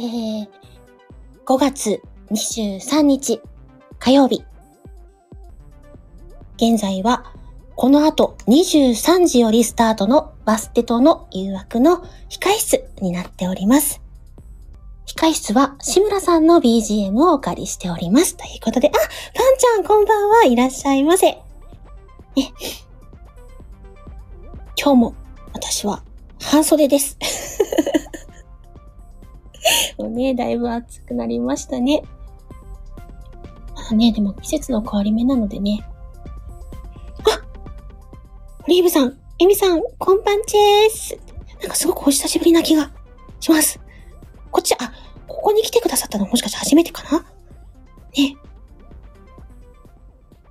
[0.00, 0.48] ー、
[1.44, 2.00] 5月
[2.30, 3.42] 23日
[3.98, 4.44] 火曜日。
[6.56, 7.32] 現在は、
[7.74, 14.00] この後23時よりスタートのバステとの誘惑の控室になっております。
[15.04, 18.36] 控室は志村さんの BGM をお借りしております。
[18.36, 19.02] ということで、あ、パン
[19.58, 21.26] ちゃんこんばんはいらっしゃいませ。
[21.26, 21.42] ね。
[24.80, 25.14] 今日も
[25.54, 26.04] 私は
[26.40, 27.18] 半袖です。
[29.98, 32.02] もうね、だいぶ暑くなりましたね。
[33.74, 35.84] まあね、でも季節の変わり目なのでね。
[37.24, 37.42] あ
[38.64, 41.18] オリーブさん、エミさん、こんばんちーす。
[41.60, 42.90] なんかすごくお久しぶりな気が
[43.40, 43.80] します。
[44.50, 44.92] こっち、あ、
[45.26, 47.24] ここに来てくださったのもしかして初めてかな？
[48.16, 48.36] ね。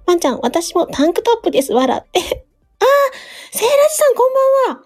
[0.05, 2.19] パンちゃん、私もタンクトップです、わらって。
[2.19, 4.33] あー、セイラジさん、こん
[4.67, 4.83] ばんは。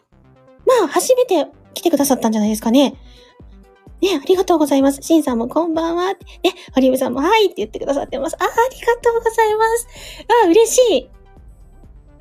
[0.66, 2.96] まあ、初めて来てくださったんじゃないですかね。
[4.02, 5.02] ね、ありがとうございます。
[5.02, 6.14] シンさんもこんばんは。
[6.14, 6.18] ね、
[6.76, 8.36] オリーブさんもはいって言ってくださってます。
[8.40, 9.88] あ、ありがとうございます。
[10.44, 11.10] あ、嬉しい。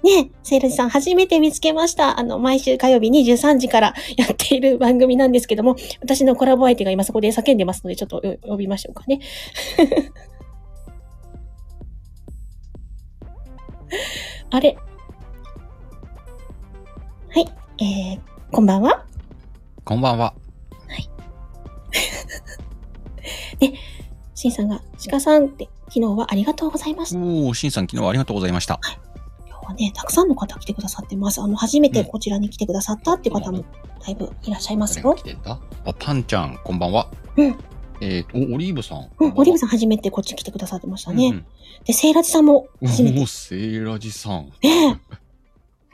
[0.02, 2.18] ね、セイラジさん初めて見つけました。
[2.18, 9.20] あの、毎週火曜日23時からやっている番組なんですけども、私のコラボ相手が今そこで叫んでますので、ちょっと呼びましょうかね。
[14.52, 14.77] あれ
[17.28, 17.46] はい、
[17.83, 19.05] えー、こんばんは。
[19.84, 20.34] こんばんは。
[24.41, 27.19] シンさんが、鹿さんって、昨日はありがとうございました。
[27.19, 28.80] おー、しんさん昨日はありがとうございました。
[29.46, 31.42] 今日はね、たくさんの方来てくださってます。
[31.42, 33.66] あの、初めてこちらに来てくださったっていう方も、
[34.02, 35.22] だいぶいらっしゃいますよ誰が来。
[35.24, 37.11] てんだあ、パンちゃん、こんばんは。
[37.36, 37.58] うん。
[38.00, 39.11] えっ、と、おオリーブさん。
[39.18, 41.44] うん、オリーブささん初めてこっち来てくださってましたんね。
[41.84, 43.20] で、セイラジさんもうん初めて。
[43.20, 44.46] おー、セイラジさん。
[44.62, 45.00] ね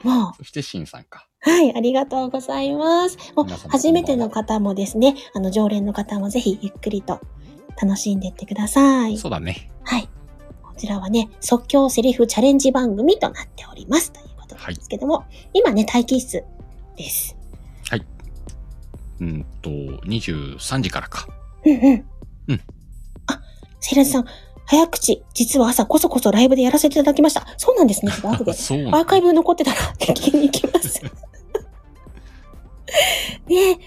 [0.05, 0.07] え。
[0.07, 1.27] もう、そしてしんさんか。
[1.41, 3.17] はい、ありがとうございます。
[3.35, 7.19] もう初めての方もですね、あの、常連の方もぜひゆっくりと
[7.81, 9.17] 楽しんでってください。
[9.17, 9.69] そうだね。
[9.83, 10.09] はい。
[10.63, 14.11] こちらはね、即興セリフチャレンジ番組となっております。
[14.11, 16.43] ということなんですけども、今ね、待機室
[16.95, 17.37] です。
[19.19, 21.27] うんと、23時からか。
[21.65, 22.05] うんうん。
[22.49, 22.61] うん。
[23.27, 23.41] あ、
[23.79, 24.25] セイラジさん、
[24.65, 27.47] 早口、実は朝こそこそライブでやらせていただきました。
[27.57, 28.11] そうなんですね。
[28.11, 28.53] ちょっと後で。
[28.53, 31.01] そうアーカイブ残ってたら 聞きに行きます。
[33.47, 33.79] ね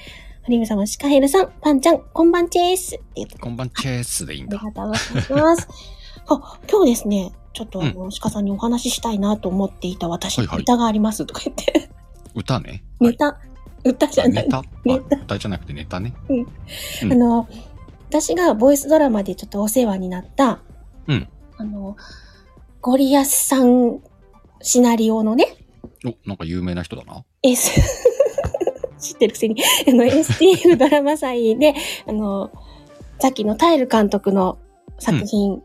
[0.50, 2.98] リムさんはシカヘルさん、パンちゃん、こんばんちーす。
[3.40, 4.58] こんばんチェースでいいんだ。
[4.58, 5.68] ありがとうございます。
[6.26, 11.88] あ、今日ですね、ちょっとあの、鹿さんにお話ししたいなと思っていた私はいはいに歌がありますとか言って、
[12.34, 12.82] 歌ね。
[13.00, 13.38] ネタ、
[13.84, 14.42] 歌じゃない。
[14.42, 14.58] あネタ？
[14.58, 16.12] あネタ歌じゃなくてネタね。
[17.02, 17.48] あの、
[18.08, 20.60] 私がボイスドラマでちょっとお世話になった、
[21.06, 21.28] うん
[21.58, 21.96] あの、
[22.80, 24.00] ゴリアスさん
[24.62, 25.56] シナリオのね、
[26.04, 27.24] お、なんか有名な人だな。
[27.42, 27.70] S、
[29.00, 29.56] 知ってるくせに、
[29.88, 31.74] あの、STF ドラマ祭で、
[32.06, 32.50] あの、
[33.18, 34.58] さっきのタイル監督の
[34.98, 35.62] 作品、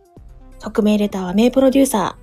[0.60, 2.18] 匿名レターは名プロデューサ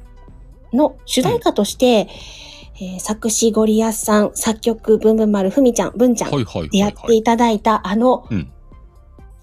[0.73, 6.31] ーの主題歌として、えー作詞ゴリアスさん、作曲ブンブン丸ふみちゃん、ブンちゃん
[6.71, 8.53] でやっていただいた、あの、うん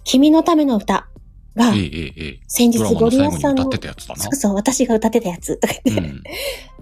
[0.04, 1.08] 君のための歌
[1.56, 1.72] が。
[2.48, 4.36] 先日ゴリアスさんの歌ってたやつだなそう。
[4.36, 6.24] そう、私が歌ってたやつとか言って、うん。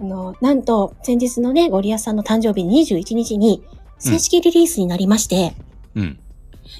[0.00, 3.62] あの、なんと、先日のね、ゴリアスさんの誕生日21日に、
[3.98, 5.54] 正式リリースになりまして、
[5.94, 6.20] うん。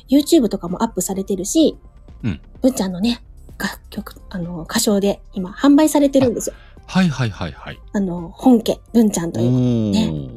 [0.08, 1.76] YouTube とかもアップされてるし、
[2.22, 2.40] うん。
[2.62, 3.22] 文ちゃんのね、
[3.58, 6.56] 楽曲、あの、歌唱で今販売されてるんですよ。
[6.86, 7.78] はいはいはいはい。
[7.92, 9.50] あの、本家、文ちゃんとおいう。
[9.50, 10.28] ー。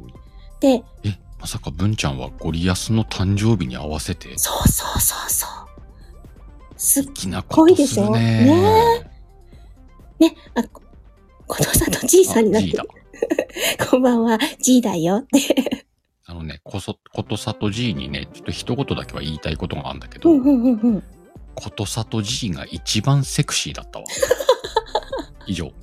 [0.60, 5.50] で、え、まさか文ちゃんはゴリアスの誕生日に合わせて、そうそうそうそう。
[6.78, 8.46] すっ好きなことするね。
[8.46, 9.12] ね
[10.20, 10.82] ね、あ、こ
[11.48, 12.84] ことさとじいさんになっあてる。。
[13.90, 15.86] こんばんは、じいだよって。
[16.32, 20.30] あのね、こそ、ことさと G にね、ちょっと一言だけは言いたいことがあるんだけど。
[21.56, 24.06] ことさと G が一番セクシーだったわ。
[25.46, 25.74] 以上。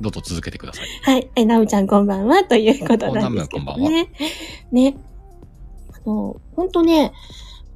[0.00, 0.86] どうぞ続けてください。
[1.02, 1.30] はい。
[1.36, 4.10] え、なおちゃんこんばんは、ということなんですけどおなむこんばんね。
[4.72, 4.96] ね。
[6.06, 7.12] あの、本当ね、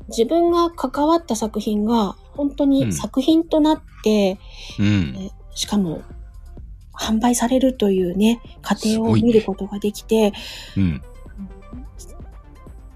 [0.08, 4.38] 自分が関わった作品が、本当うんに作品となって、
[4.78, 5.30] うん。
[5.54, 6.00] しかも、
[6.94, 10.32] 販売されるというね、過程を見ることができて、
[10.78, 11.02] うん。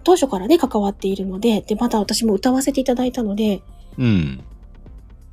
[0.09, 3.61] 当初からね、関わっているので、で、また私も歌わせていただいたので、
[3.99, 4.43] うん。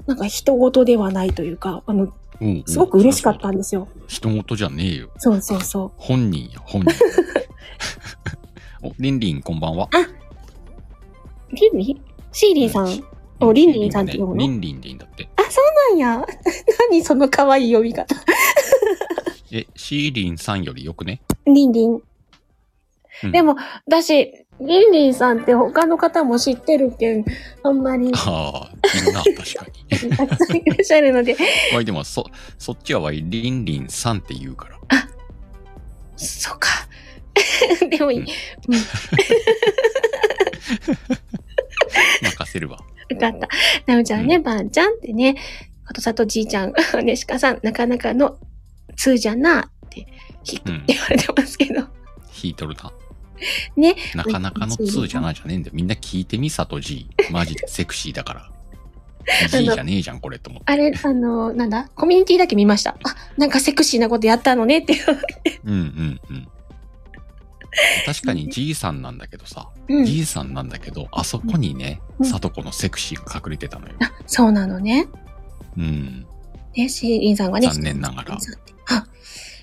[0.05, 3.59] なんか人事ではないというか、あの、おうすごく嬉しかったんで。
[3.59, 3.87] ですよ。
[4.07, 5.11] 人事じゃねえよ。
[5.17, 5.91] そうそうそう。
[5.95, 6.91] 本人や、本人。
[8.83, 9.87] お、リンリンこんばんは。
[11.53, 12.01] リンリン？
[12.33, 13.01] シーリンさん。
[13.39, 14.41] おリンリンさんって読むの？
[14.41, 15.29] リンリンでいいんだって。
[15.37, 15.61] あ、そ
[15.93, 16.25] うなんや。
[16.91, 18.13] 何その可愛い読み方。
[19.53, 21.21] え、シーリンさんよりよくね？
[21.45, 21.91] リンリン。
[21.93, 23.55] うんでも、
[23.87, 27.25] だし、リンリンさんって他の方も知ってるけん、
[27.63, 29.65] あんまりああ、いるな、 確か
[30.09, 30.15] に。
[30.15, 31.35] たくさんいらっしゃるので、
[31.73, 32.25] わい、でも、そ、
[32.57, 34.75] そっちはわい、リンリンさんって言うから。
[36.15, 36.69] そうか。
[37.89, 38.19] でもいい。
[38.19, 38.27] うん。
[42.23, 42.79] 任せるわ。
[43.09, 43.47] よかった。
[43.85, 45.35] なおちゃんね、うばんちゃんってね、
[45.85, 46.73] ことさとじいちゃん、
[47.03, 48.37] ねしかさん、なかなかの
[48.95, 50.07] 通じゃなって、
[50.43, 50.83] ひってうん。
[50.87, 51.81] 言われてますけど。
[52.41, 52.91] 引いとるな。
[53.77, 53.95] ね。
[54.13, 55.73] なかなかの2じゃないじゃねえんだよ。
[55.75, 57.09] みんな聞いてみ、さと G。
[57.31, 58.51] マジでセクシーだから。
[59.49, 60.71] G じゃねえじゃん、これと思って。
[60.71, 61.89] あれ、あの、なんだ？
[61.95, 62.97] コミュニティだけ見ました。
[63.03, 65.05] あ、なんかセクシーなことやったのねっていう。
[65.65, 66.47] うんうんうん。
[68.05, 70.05] 確かに G さんなんだけどさ、うん。
[70.05, 73.95] G さんなんだけど、あそこにね、うんさとこのセクシーが隠れてたのよ。
[73.99, 75.07] あ、そうなのね。
[75.77, 76.25] うん。
[76.77, 77.67] ね、シーリンさんがね。
[77.67, 79.07] 残念ながらあ、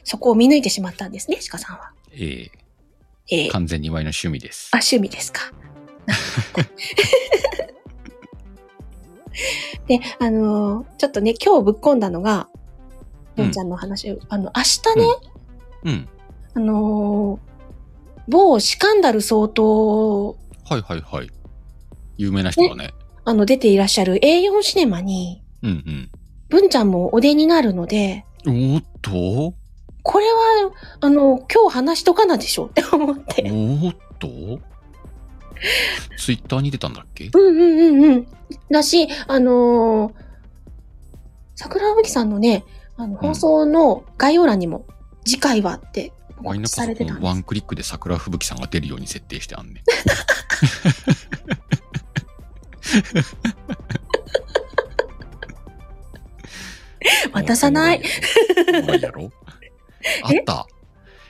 [0.04, 1.92] そこを見抜いてしまったんですね、鹿さんは。
[2.12, 4.76] ええー、え完全にワイの趣味ですあ、。
[4.78, 5.40] 趣味ですか。
[9.88, 12.48] で、あのーちょっとね、今日ぶっ込んだのが、
[13.36, 15.06] うんちゃんの話を、あの、明日ね、
[15.84, 16.08] うん。
[16.54, 17.52] あのー
[18.28, 21.30] 某シカンダル相当、はいはいはい。
[22.18, 22.94] 有名な人だね。
[23.24, 26.10] あの、出ていらっしゃる A4 シネマに、うん
[26.48, 28.54] 文ちゃんもお出になるので、うん。
[28.74, 29.54] おーっと？
[30.02, 33.42] これは、あの、今日話しとかなでしょって思っおて。
[33.44, 34.28] ーっと？
[36.18, 37.30] ツイッターに出たんだっけ？
[37.32, 38.26] うんうんうんうん。
[38.70, 40.14] だし、あのー
[41.54, 42.64] 桜吹さんのね、
[42.96, 44.84] あの、放送の概要欄にも、
[45.24, 46.12] 次回はって、
[46.42, 49.84] ワイのパソコンワンクリックで桜吹雪さんが出るように設定してあんね。
[57.32, 58.00] 渡さない。
[58.00, 59.30] いやろ？
[60.22, 60.66] あった。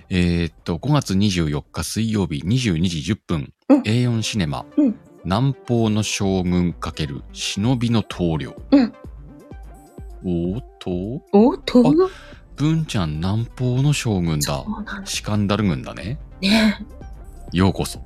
[0.08, 3.82] えーっと、5月24日水曜日22時10分、うん。
[3.82, 4.98] A4 シネマ、うん。
[5.24, 8.54] 南方の将軍×忍びの棟梁。
[8.72, 8.92] うん。
[10.24, 10.90] おーっと？
[11.32, 11.82] おっと？
[12.56, 14.64] 文ちゃん南方の将軍だ。
[15.04, 16.18] シカンダル軍だね。
[16.40, 16.84] ね。
[17.52, 18.00] ようこそ。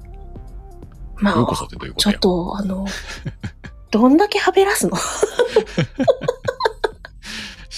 [1.16, 2.12] まあ、ようこそってどういうことや？
[2.12, 2.86] ちょっと、あの、
[3.90, 4.96] どんだけはべらすの？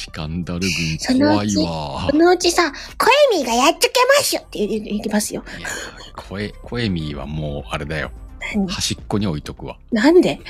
[0.08, 2.16] シカンダル軍怖いわそ。
[2.16, 5.44] のうちさ、声ミーがやっつけましょって言言いますよ。
[5.58, 5.68] いや、
[6.16, 8.10] 声、声ミーはもう、あれだよ。
[8.54, 8.66] 何？
[8.68, 9.78] 端っこに置いとくわ。
[9.92, 10.40] なんで？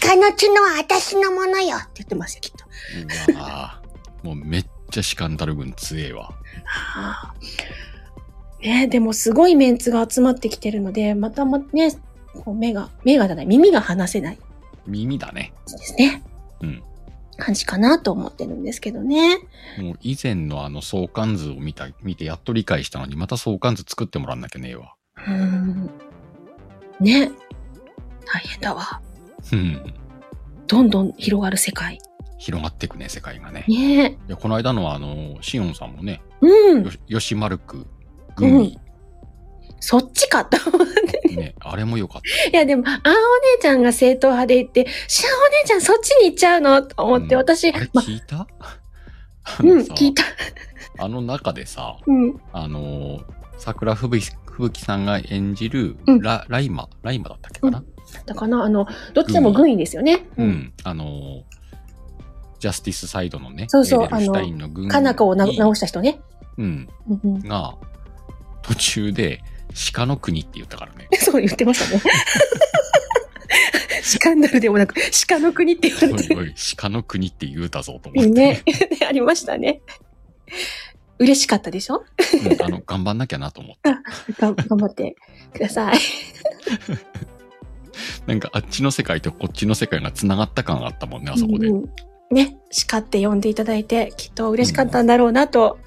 [0.00, 2.66] 鹿の角は私のものよって言ってますよ、きっと。
[3.32, 6.24] うわぁもうめっちゃシカンダル軍強えわ。
[6.64, 7.34] はあ
[8.60, 11.92] ねでもすごいメンツが集まってきてるので、またまね、
[12.44, 14.38] こう目が、目がじゃない、耳が離せない
[14.86, 15.52] 耳だね。
[15.70, 16.22] ですね。
[16.60, 16.82] うん。
[17.38, 19.38] 感じかなと思ってるんですけどね。
[19.78, 24.94] もう以前のあの相関図を見た、見てやっと理解したのに、また相関図作ってもらわなきゃねえわ。
[25.16, 25.90] うーん。
[27.00, 27.30] ね。
[28.26, 29.00] 大変だわ。
[29.52, 29.94] うん。
[30.66, 31.98] どんどん広がる世界。
[32.38, 33.64] 広がっていくね、世界がね。
[33.68, 36.90] ねいや、この間のはあの、シオンさんもね、うんよ。
[36.90, 37.86] し吉丸区、
[38.36, 38.78] 軍医、
[39.80, 41.36] そっちかと思って。
[41.36, 42.22] ね、あれも良かっ
[42.52, 43.12] いや、でも、あーお
[43.56, 47.40] 姉ちゃんが正統派で言って、しゃお姉ちゃんそっちに行っちゃうのと思って、うん。
[47.40, 48.46] 私、聞いた、
[49.60, 50.24] うん、聞いた。
[50.98, 52.40] あの中でさ、うん。
[52.52, 53.20] あの、
[53.58, 54.20] 桜吹
[54.58, 56.20] 雪さんが演じるうん。
[56.20, 57.84] ラ、ライマ、ライマだったっけかな、
[58.26, 58.64] だかな？
[58.64, 59.76] あの、どっちでも軍医。
[59.76, 60.26] ですよね。
[60.36, 61.44] うん、あの、
[62.58, 66.20] ジャスティスサイドのね、そうそうエーデルシュタインの軍かなかを直した人ね。
[66.56, 66.88] うん、
[67.44, 67.74] が、
[68.62, 69.40] 途中で、
[69.92, 71.08] 鹿の国って言ったからね。
[71.20, 72.02] そう言ってましたね。
[74.02, 74.94] スカンダルでもなく、
[75.26, 78.30] 鹿の国って言われておいおい、鹿の国って言うたぞと思って。
[78.30, 78.30] る。
[78.30, 78.62] ね。
[79.06, 79.82] ありましたね。
[81.18, 82.04] 嬉しかったでしょ？
[82.44, 83.90] うんあの、頑張んなきゃなと思って。
[84.40, 85.16] が頑張って
[85.52, 85.98] ください。
[88.26, 91.68] なんかあっちの世界とこっちの世界が繋がった感があったもんね、あそこで。
[91.68, 91.90] うんうん
[92.30, 92.58] ね、
[92.88, 95.78] 鹿って呼んでいただいて、きっと嬉しかったんだろうなと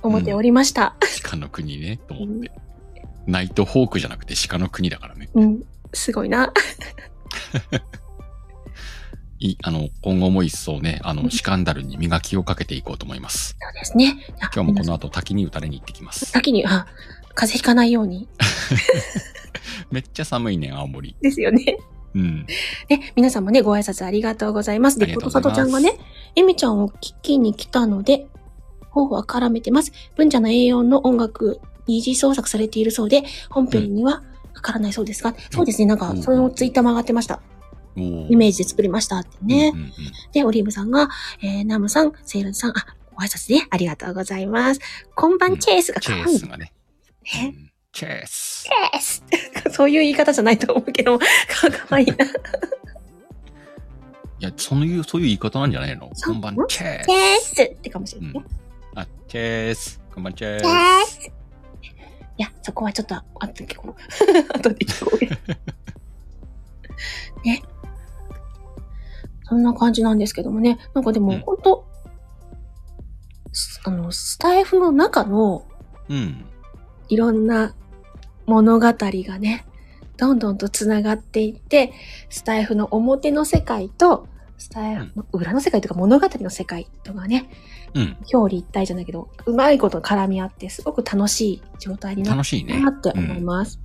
[0.00, 0.94] 思っておりました。
[1.24, 2.52] 鹿の国ね、と思って。
[3.28, 5.28] ナイトホークじゃなくて鹿の国だからね。
[5.34, 6.50] うん、すごいな。
[9.38, 13.56] いあの、今後も一層ね、あの、シカンダルに磨きをかけていこうと思います。
[13.60, 14.16] そうですね。
[14.52, 16.24] 今日もこのの後滝に打たれに行ってきます。
[16.24, 16.86] 先に、あ、
[17.34, 18.28] 風邪ひかないように。
[19.92, 21.14] めっちゃ寒いねん、青森。
[21.20, 21.78] ですよね。
[22.14, 22.46] うん。
[22.88, 24.98] ね、皆さんもね、ご挨拶ありがとうございます。
[24.98, 25.92] で、ことさとちゃんがね、
[26.34, 28.26] エミちゃんを聞きに来たので、
[29.06, 29.92] 方は絡めてます。
[30.16, 37.40] 文ちゃんの A4 の音楽、二次創作されているそうで、本編にはかからないそうですが、そうですね、なんか、そのツイッターも上がってました。
[37.96, 39.72] イメージで作りましたってね。
[39.74, 39.92] うんうんうん
[40.32, 41.08] で、オリーブさんが、
[41.42, 44.80] えー、ナムさん、セイランさん、あ、ご挨拶ね、ありがとうございます。
[45.16, 46.72] こんばんチェイスがチェ可愛いイスがね。
[47.34, 47.54] ね。
[47.92, 48.66] チェース。
[48.92, 49.24] です
[49.74, 51.24] そういう言い方じゃないと思うけど、か
[51.70, 52.14] かわいいな。
[52.14, 52.28] い
[54.40, 56.08] や、そういう、そういう言い方なんじゃないの？
[56.08, 57.06] こんばん、チェース。
[57.06, 58.44] ですってかもしれないね。
[58.94, 60.00] あ、チェース。
[60.14, 61.18] こんばんチェース。
[61.18, 61.37] です。
[62.38, 63.94] いや、そこはちょっと、あと結構、
[64.54, 65.18] 後で聞こう。
[67.44, 67.62] ね。
[69.44, 70.78] そんな感じなんですけどもね。
[70.94, 71.58] なんかでも、うんほん
[73.84, 75.64] あの、スタイフの中の
[76.08, 76.44] うん。
[77.08, 77.74] いろんな
[78.46, 79.66] 物語がね、
[80.16, 81.92] どんどんと繋がっていって、
[82.28, 84.28] スタイフの表の世界と、
[84.58, 87.48] スタイフの裏の世界というか物語の世界とかね、
[87.94, 88.16] うん。
[88.32, 92.90] 表裏一体じゃないけど、うまいこと絡み合って、すごく楽しい状態になっ楽しいねたな。
[92.90, 93.80] って思います。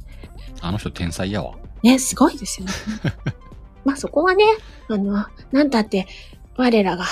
[0.61, 1.55] あの人天才やわ。
[1.83, 2.73] ね、すごいですよね。
[3.85, 4.43] まあそこはね、
[4.89, 6.07] あの、なんたって、
[6.55, 7.05] 我らが、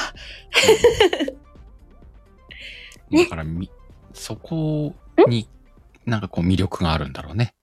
[3.09, 3.69] ねだからみ、
[4.13, 4.93] そこ
[5.27, 5.47] に、
[6.05, 7.53] なんかこう魅力があるんだろうね。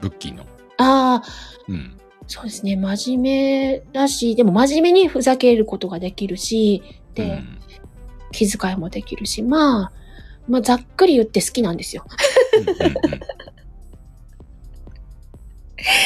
[0.00, 0.44] ブッキーの。
[0.78, 1.22] ああ、
[1.68, 1.98] うん。
[2.26, 6.82] そうですね、真面目だし、でも真面目にふざけることができるし、
[8.32, 9.92] 気遣いもできるし、まあ、
[10.48, 12.04] まあざっくり言って好きなんですよ。
[12.58, 12.94] うんうんうん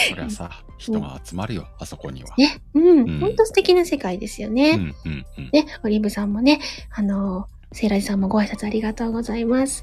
[0.08, 2.34] そりゃさ、人が集まるよ、あそこには。
[2.36, 4.70] ね、うん、うんほんと素敵な世界ですよね。
[4.70, 5.50] うんうんうん。
[5.52, 6.60] ね、オリーブさんもね、
[6.90, 9.82] あの、セイラジさんもご挨拶ありがとうございます。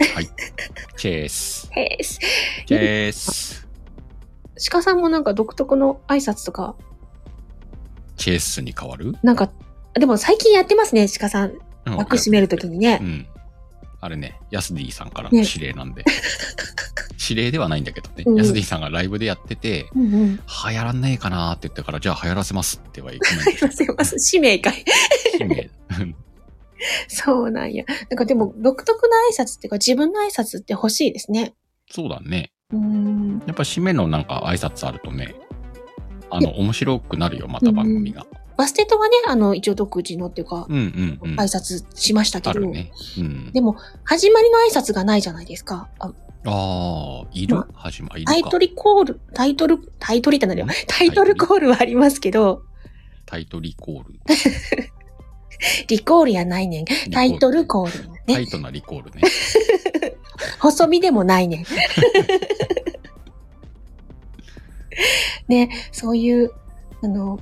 [0.98, 1.70] チェース。
[1.74, 2.20] へーす。
[2.66, 3.68] チェー ス。
[4.70, 6.76] 鹿さんもなんか独特の挨拶とか、
[8.18, 9.14] チェースに変わる？
[9.24, 9.52] なんか、
[10.00, 11.52] でも最近やってますね、鹿さん。
[11.52, 13.06] うん枠閉めるときにねう。
[13.06, 13.28] ん。
[14.02, 16.04] あれね、ヤスディさんからの指令なんで。
[17.30, 18.24] 指令ではないんだけどね。
[18.26, 20.36] うんヤスディさんがライブでやってて、うんうん。
[20.38, 20.42] 流
[20.76, 24.20] 行らんねえかなって言ったから、じゃあ流行らせますってはコメント すいません、ます。
[24.20, 24.84] 使命会。
[25.38, 26.16] 使命うん
[27.08, 27.84] そうなんや。
[28.10, 31.54] なんかでも、独特な挨拶っていうか、自分の挨拶って欲しいですね。
[31.90, 32.52] そうだね。
[32.72, 33.44] うーん。
[33.46, 35.36] やっぱ締めのなんか挨拶あるとね、
[36.30, 38.26] あの、面白くなるよ、また番組が。
[38.58, 40.80] バステトはね、あの、一応独自のっていうか、うんう
[41.28, 41.40] んうん。
[41.40, 42.92] 挨拶しましたけど、ね。
[43.18, 43.52] うん。
[43.52, 45.90] でも、始まりの挨拶がないじゃないですか。
[46.00, 46.12] あ
[46.48, 47.56] ああ、いる？
[47.56, 50.70] ま始まりタイトルコール、タイトル、タイトルってなんだよん？
[50.88, 52.62] タイトルコールはありますけど、
[53.26, 53.72] タイトル？
[53.78, 54.14] コール。
[55.88, 56.86] リコールやないねん。
[57.12, 58.22] タイトルコールね。
[58.28, 59.22] タイトなリコールね。
[60.60, 61.66] 細身でもないねん。
[65.48, 66.52] ね、そういう、
[67.02, 67.40] あの、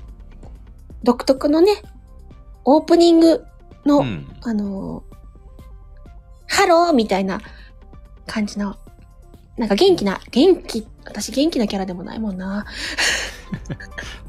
[1.04, 1.72] 独特のね、
[2.66, 3.46] オープニング
[3.86, 4.28] の、うん。
[4.42, 5.04] あの、
[6.48, 7.42] ハローみたいな
[8.26, 8.78] 感じの、
[9.58, 12.66] なんか元気な、元気、私元気なキャラでもないもんな。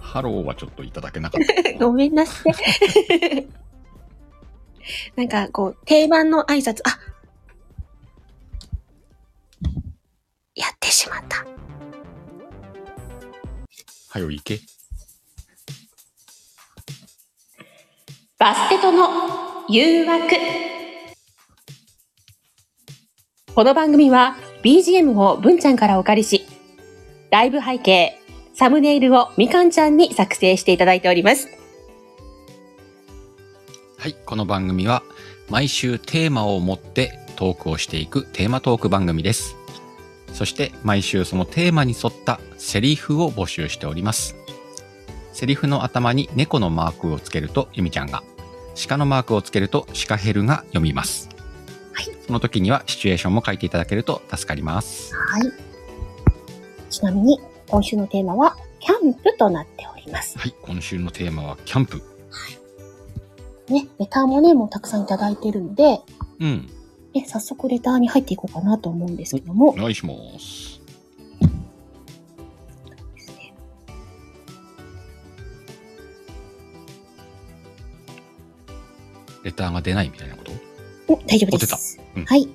[0.01, 1.79] ハローはちょっといただけなかったな。
[1.87, 3.49] ごめんなさい。
[5.17, 6.99] なんかこう、定番の挨拶、あ
[10.55, 11.45] やってしまった。
[14.11, 14.61] はよ行け。
[18.37, 19.09] バステトの
[19.69, 20.35] 誘惑。
[23.55, 26.45] この番組は BGM を文ちゃんからお借りし、
[27.31, 28.19] ライブ背景、
[28.53, 31.47] サムネイルをみかんちゃんに作成していただいております。
[33.99, 34.17] はい。
[34.27, 35.05] この番組は
[35.49, 39.55] 毎週テーマを持ってトークをしていくテーマトーク番組です。
[40.33, 44.35] そして毎週そのテーマに沿ったセリフを募集しております。
[45.35, 48.23] セリフの頭に猫のマークをつけるとゆみちゃんが、
[48.89, 51.29] 鹿のマークをつけるとシカヘルが読みます。
[51.93, 52.07] はい。
[52.25, 55.13] その時にはシチュエーションも書いていただけると助かります。
[55.13, 55.53] はい。
[56.89, 60.39] ちなみに、今週のテーマは、キャンプとなっております。
[60.39, 60.55] はい。
[60.63, 62.01] 今週のテーマはキャンプ。
[63.69, 66.01] ね、レターもね、もうたくさんいただいているので、
[66.39, 66.71] うん。
[67.13, 70.74] ね、早速レターに入っていこうかなと思うんですけどもお、願いします。
[79.45, 80.53] レターが出ないみたいなこと？
[81.07, 81.97] お大丈夫です。
[81.99, 82.49] たうんはい。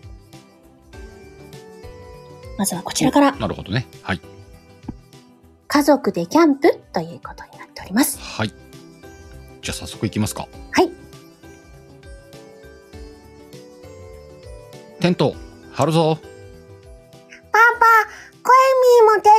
[2.57, 3.87] まずはこちらから、なるほどね。
[4.01, 4.21] はい。
[5.67, 8.19] 家族でキャンプということになっております。
[8.19, 8.49] はい。
[9.61, 10.47] じゃあ早速いきますか。
[10.71, 10.91] はい。
[14.99, 15.35] テント、
[15.71, 16.17] 張るぞ。
[16.17, 17.85] パパ、
[18.43, 18.57] コエ
[18.97, 19.29] ミーも手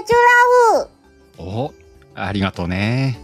[1.45, 1.51] 伝う。
[1.67, 1.75] お
[2.15, 3.19] ありがとうね。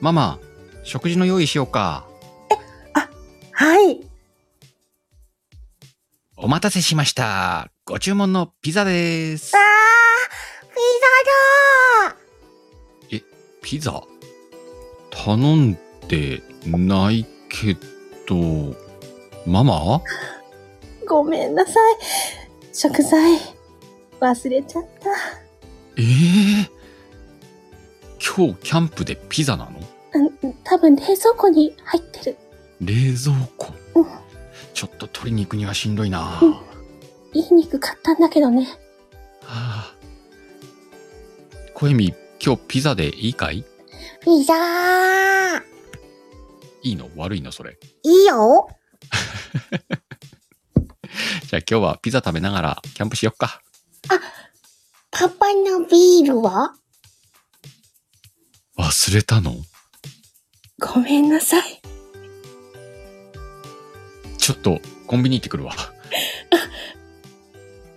[0.00, 0.38] ママ、
[0.84, 2.07] 食事の用意しようか。
[3.60, 4.00] はい。
[6.36, 7.72] お待たせしました。
[7.84, 9.52] ご注文のピザです。
[9.56, 9.62] あー、
[10.68, 10.76] ピ
[13.10, 13.24] ザだ
[13.60, 14.00] ピザ？
[15.10, 17.76] 頼んでないけ
[18.28, 18.76] ど、
[19.44, 20.02] ママ？
[21.08, 21.74] ごめんなさい。
[22.72, 23.40] 食材、
[24.20, 25.10] 忘れちゃった。
[25.96, 26.70] ええ
[28.20, 29.80] 今日キャンプでピザなの？
[30.42, 32.36] うん、多分冷蔵庫に入ってる。
[32.80, 34.06] 冷蔵庫うん。
[34.74, 36.54] ちょっと鶏肉にはしんどいな、うん
[37.34, 38.66] いい肉買ったんだけどね。
[39.42, 39.94] はあ。
[41.74, 43.64] 小エミ、今日ピザでいいかい？
[44.24, 45.62] ピザー
[46.82, 47.10] いいの？
[47.16, 47.78] 悪いのそれ？
[48.02, 48.68] いいよ
[51.48, 53.60] じゃあ今日はピザ食べながらキャンプしよっか。
[55.10, 56.74] パパのビールは？
[58.78, 59.54] 忘れたの？
[60.80, 61.77] ごめんなさい。
[64.48, 65.74] ちょっとコンビニ行ってくるわ。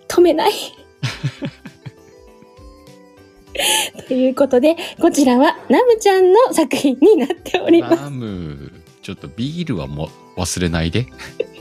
[0.10, 0.51] 止めない。
[4.10, 7.96] ということで、こちらはナムちゃんの作品になっております。
[7.96, 8.70] ラム、
[9.01, 11.08] ちょっとビールはもう忘れないで。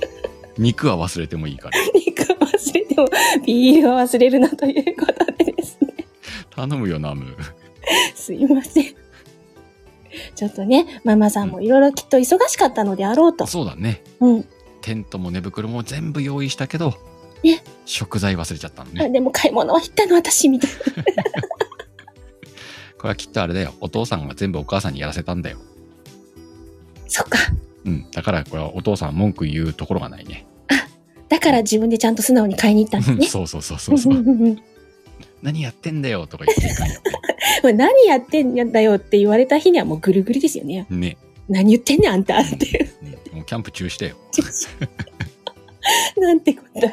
[0.59, 1.79] 肉は忘れてもいいから。
[1.95, 3.09] 肉は忘れても、
[3.47, 5.95] ビールは忘れるなということでですね。
[6.51, 7.37] 頼むよ、ナム。
[8.17, 8.87] すいません。
[10.35, 13.47] ちょっとね、ママさんもいろいろきっと忙しかったのであろうと。
[13.47, 14.03] そうだね。
[14.19, 14.45] うん。
[14.81, 16.95] テントも寝袋も全部用意したけど、
[17.43, 19.11] ね食材忘れちゃったのあね。
[19.11, 20.71] でも買い物は行ったの私みたい
[22.99, 23.73] これはきっとあれだよ。
[23.81, 25.57] お父さんが全部お母さんにやらせたんだよ。
[25.57, 25.63] な。
[27.09, 27.39] そっか。
[27.87, 28.11] うん。
[28.11, 30.47] だからこれはお父さん文句言うところがないね。
[31.31, 33.27] だから自分でちゃんと素直に買いに行ったんですね。
[33.31, 34.25] そうそうそうそうそう。
[35.43, 37.01] 何やってんだよとか言っていかんよ
[37.75, 40.87] 何やってんだよって言われた日にはもうぐるぐるですよね。
[40.91, 40.99] ね。
[40.99, 41.17] ね。
[41.49, 42.91] 何言ってんねんあんたって
[43.33, 44.17] もうキャンプ中止だよ。
[46.19, 46.91] なんてことい。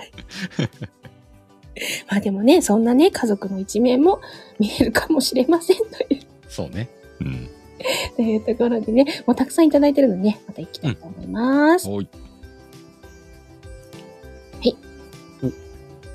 [2.10, 4.22] まあでもね、そんなね、家族の一面も
[4.60, 6.90] 見えるかもしれませんというそうね。
[7.22, 7.50] うん。
[8.16, 11.88] というところでね、もうたくさんいただいてるのでね、また行きたいと思います。
[11.88, 12.08] おい。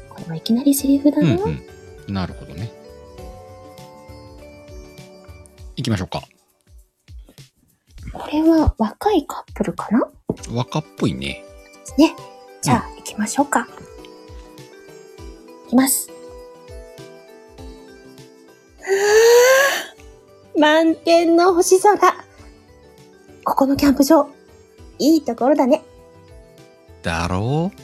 [0.09, 1.35] これはいきなりセリフだな。
[1.35, 1.63] うん
[2.09, 2.15] うん。
[2.15, 2.71] なるほどね。
[5.77, 6.23] 行きましょうか。
[8.13, 10.09] これは若いカップルかな？
[10.53, 11.45] 若っぽいね。
[11.99, 12.15] ね。
[12.61, 13.69] じゃあ、行きましょうか。
[15.67, 16.11] いきます。
[20.59, 21.99] 満天の星空。
[23.45, 24.29] ここのキャンプ場、
[24.99, 25.83] いいところだね。
[27.03, 27.77] だろう？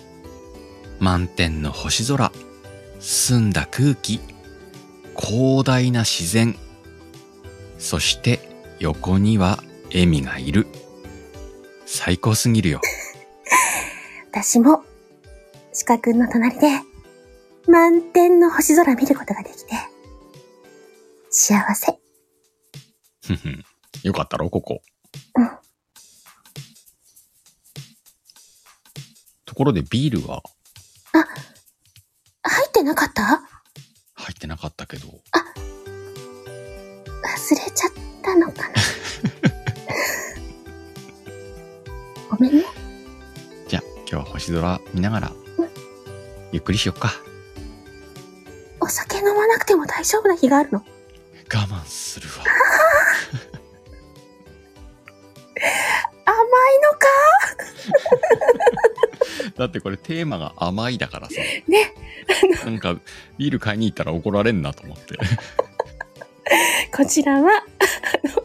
[1.03, 2.31] 満天の星空、
[3.01, 4.21] 澄んだ空気、
[5.17, 6.57] 広大な自然、
[7.79, 8.41] そして
[8.79, 9.59] 横には
[9.90, 10.66] エミがいる。
[11.87, 12.81] 最高すぎるよ。
[14.31, 14.85] 私も、
[15.87, 16.68] 鹿くんの隣で、
[17.66, 19.74] 満天の星空見ることができて、
[21.31, 21.98] 幸せ。
[23.27, 23.64] ふふん
[24.03, 24.83] よかったろ、ここ。
[25.37, 25.51] うん
[29.44, 30.40] ところでビールは？
[32.42, 33.42] 入ってなかった？
[34.14, 35.20] 入ってなかったけど、忘れ
[37.72, 37.90] ちゃっ
[38.22, 38.74] たのかな？
[42.38, 42.64] ごめんね。
[43.66, 45.68] じゃあ今日は星空見ながらうん、
[46.53, 47.12] ゆっくりしよっか。
[48.81, 50.79] お酒飲まなくても大丈夫な日があるの？
[50.79, 50.85] 我
[51.66, 52.35] 慢するわ。
[56.24, 57.09] 甘いのか？
[59.59, 61.35] だってこれテーマが甘いだからさ。
[61.66, 61.94] ね。
[62.64, 62.96] なんか
[63.38, 65.18] ビール買いに行ったら怒られんなと思って。
[66.96, 67.53] こちらは、あ
[68.29, 68.42] の、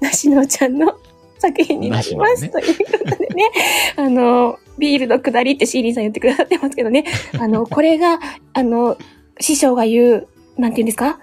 [0.00, 0.98] なしのちゃんの
[1.38, 2.48] 作品になります。
[2.48, 3.50] ということでね、
[3.96, 7.04] あの、ビールの下りってシーリーさん言ってくださってますけどね、
[7.38, 8.18] あの、これが、
[8.52, 8.96] あの、
[9.40, 11.18] 師匠が言う、なんて言うんですか？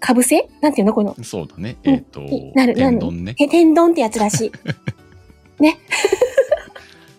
[0.00, 0.48] かぶせ？
[0.62, 0.94] なんていうの？
[0.94, 1.76] この、そうだね。
[1.84, 2.20] うんえっ、と、
[2.54, 3.34] なるなる天丼ね。
[3.38, 4.52] へ天丼ってやつらしい。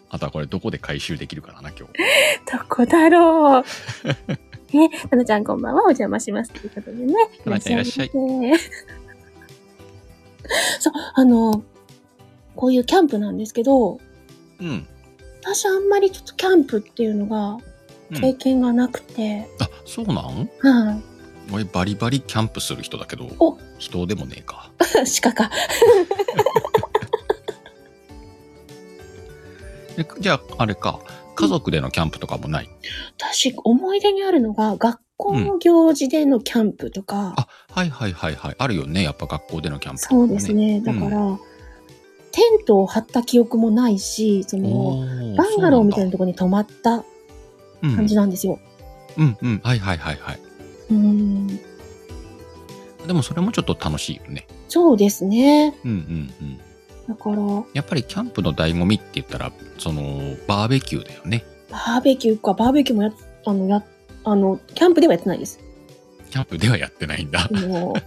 [0.10, 1.93] あとはこれどこで回収できるからな、今日。
[2.52, 3.63] どこだろう。
[4.78, 6.52] ね、たなちゃんこんばんは、お邪魔します。
[6.52, 7.13] ということでね。
[7.43, 8.12] たなちゃんいらっしゃい
[10.79, 11.63] そう、あの、
[12.55, 13.99] こういうキャンプなんですけど、
[14.59, 14.87] うん。
[15.43, 17.57] 私あんまりちょっとキャンプっていうのが
[18.11, 20.49] うん経験がなくて、あ、そうなん？
[20.59, 21.03] はい、
[21.53, 24.69] 俺バリバリキャンプする人だけどお、人でもねえか。
[25.23, 25.49] 鹿か。
[29.97, 30.99] えじゃあ、あれか。
[31.35, 32.69] 家族でのキャンプとかもない？
[33.17, 38.55] 私、思い出にあるのが、学校の行事でのキャンプとか、あ、はいはいはいはい。
[38.57, 39.03] あるよね。
[39.03, 40.51] やっぱ学校でのキャンプとかもそうです。
[40.53, 40.81] ね。
[40.81, 41.39] だから、
[42.31, 47.03] テントを張った記憶もないし、その、おーバンガローみたいなそところに泊まったう
[47.84, 48.60] なんだ感じなんですよ。
[49.17, 49.62] うん、うんうん。
[49.63, 50.39] はいはいはいはい。
[50.89, 54.47] うん、でもそれもちょっと楽しいよね。
[54.67, 55.75] そうですね。
[55.86, 56.57] うんうんうん。
[57.07, 60.01] だから、やっぱりキャンプの醍醐味って言ったら、その、
[60.47, 61.43] バーベキューだよね。
[61.69, 63.12] バーベキューか、バーベキューもや、
[63.45, 63.86] あの、やっ
[64.23, 65.60] あの、キャンプではやってないです。
[66.29, 67.47] キャンプではやってないんだ。
[67.49, 68.01] もう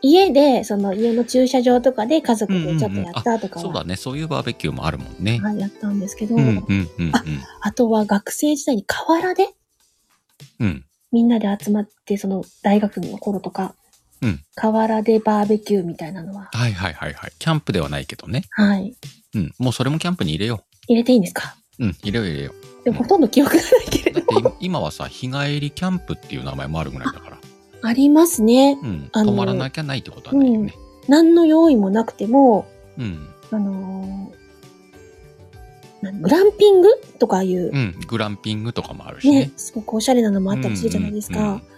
[0.00, 3.94] 家で、その家の駐車場とかで家族でちょっとやったとかは、そうだね。
[3.96, 5.38] そういうバーベキューもあるもんね。
[5.38, 6.66] はい、やったんですけど、うんうんうん
[6.98, 7.12] うん。
[7.60, 9.48] あとは学生時代に河原で
[10.58, 10.84] うん。
[11.12, 13.74] みんなで集まって、その大学の頃とか、
[14.22, 17.32] うん河原でバーベキューみたいなのは、はいはいはいはい。
[17.38, 18.44] キャンプではないけどね。
[18.50, 18.96] はい。
[19.34, 19.52] うん。
[19.58, 21.56] もうそれもキャンプに入れよ入れていいんですか？
[21.78, 21.84] う。
[21.84, 21.96] うん。
[22.02, 22.52] 入れよう入れよ
[22.84, 24.14] でもほとんど記憶がないけれう。
[24.14, 27.38] だどって今今はさ、日帰りキャンプっていう名前もあるぐらいだから。
[27.84, 28.78] ありますね。
[28.82, 29.08] うん。
[29.12, 30.74] あの泊まらなきゃないってことはないよね。
[31.08, 32.66] 何の用意もなくても、
[32.98, 33.28] うん。
[33.50, 34.42] あのー
[36.02, 36.88] なんグランピング
[37.20, 37.94] とかいう、うん。
[38.08, 39.52] グランピングとかもあるしねね。
[39.56, 41.60] すごくおしゃれなのもあったりするじゃないですかうんうんうん。
[41.60, 41.70] 結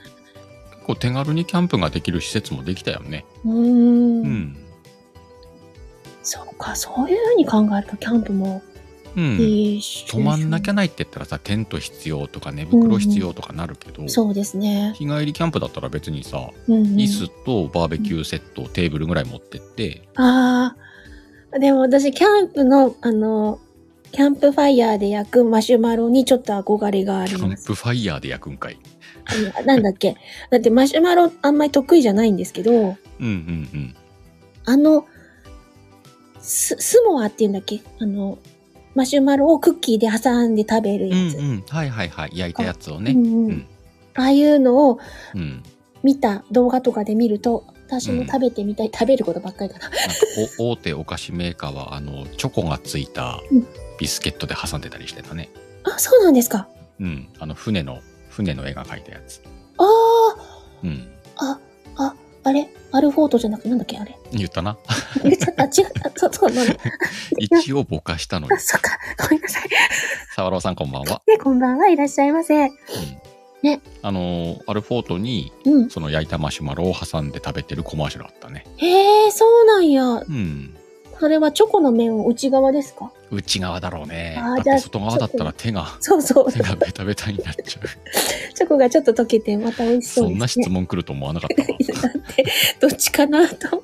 [0.86, 3.26] 構手軽にキャンプができる施設もできたよね。
[3.44, 4.56] うーんうん。
[6.22, 8.62] そうか、そういうふうに考えるとキャンプも
[9.14, 14.92] 泊まんなきゃないって言ったらさ、テント必要とか寝袋必要とかなるけど、そうですね。
[14.96, 20.74] 日帰りキャンプだったら別にさ、うんうん椅子とバーベキューセット、テーブルぐらい持ってって、あ
[21.52, 23.60] あ、でも私、キャンプの、あの、
[24.10, 27.66] キャンプファイヤーで焼くマシュマロにちょっと憧れがあキャンります。
[27.66, 28.78] プファイヤーで焼くんかい。
[29.64, 30.16] なんだっけ
[30.50, 33.30] だってマシュマロあんまり得意じゃないんですけど、うんうんう
[33.76, 33.94] ん。
[34.66, 35.06] あの、
[36.40, 37.80] ス、スモアって言うんだっけ？
[37.98, 38.38] あの、
[38.94, 41.38] マシュマロをクッキーで挟んで食べるうんやつ。
[41.38, 41.64] うん。
[41.68, 42.30] はいはいはい。
[42.34, 43.12] 焼いたやつをね。
[43.12, 43.66] うんうんうん
[44.16, 44.98] ああいうのを
[45.34, 45.62] うん。
[46.04, 49.88] 見た動画とかで見ると、私も食べてみたい、食べることばっかりかな。
[49.88, 50.04] なんか
[50.60, 53.66] お 大手お菓子メーカーは、あの、チョコがついたうん
[53.98, 55.50] ビスケットで挟んでたりしてたね。
[55.84, 56.68] あ、そうなんですか。
[57.00, 57.28] うん。
[57.38, 59.40] あの、船の、船の絵が描いたやつ。
[59.78, 59.84] あ
[60.84, 61.08] うん。
[61.36, 61.58] あ、
[61.96, 62.68] あ、あ、あれ？
[62.92, 64.16] アルフォートじゃなくてなんだっけあれ？
[64.32, 64.76] 言ったな。
[65.22, 65.64] 言っちゃった？
[65.66, 66.10] 違った。
[66.16, 66.70] そう、そうなの。
[67.38, 68.58] 一応ぼかしたのにあ、。
[68.58, 68.98] そっか。
[69.22, 69.68] ごめんなさい。
[70.34, 71.22] 沢朗さんこんばんは。
[71.26, 72.66] ね、こんばんはいらっしゃいませ。
[72.66, 72.70] うん
[73.62, 75.88] ねあのーアルフォートにうん。
[75.90, 78.66] その焼いたマシュマロを挟んで食べてるコマーシャルあったね。
[78.76, 80.04] へえ、そうなんや。
[80.04, 80.76] うん。
[81.18, 83.10] それはチョコの面を内側ですか？
[83.30, 84.36] 内側だろうね。
[84.38, 86.52] あーじゃあだって外側だったら手が、そうそう。
[86.52, 87.88] 手がベタベタになっちゃう。
[88.54, 90.46] チョコがちょっと溶けてまた美味しそそ んな。
[90.48, 92.08] 質問来ると思わなかった
[92.86, 93.82] どっちかなと。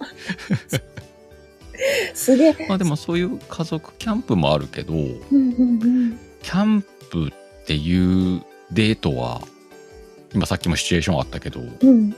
[2.14, 2.56] すげえ。
[2.68, 5.34] まあでもそういう家族キャンプもあるけど、うんうんう
[5.86, 6.18] ん。
[6.42, 9.40] キャンプっていうデートは、
[10.34, 12.14] 今さっきもシチュエーションあったけど、うん。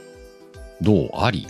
[0.81, 1.09] どう？
[1.15, 1.47] あり？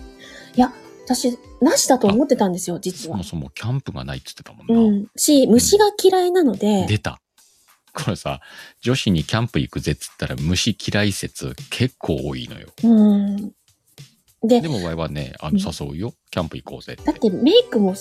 [1.06, 3.24] 私、なしだと思ってたんですよ、実はそも。
[3.24, 4.88] そもキャンプがないって言ってたもな。
[4.88, 5.08] うんん。
[5.18, 7.20] し、虫が嫌いなので、出た。
[7.94, 8.42] これさ、
[8.82, 12.70] 女子にキャンプ行くぜっつったら虫嫌い説結構多いのよ。
[12.84, 13.52] うん。
[14.46, 16.14] でで、も我々はね、あうんの誘うよ。
[16.32, 17.04] キャンプ行こうぜって。
[17.04, 17.94] だってメイクも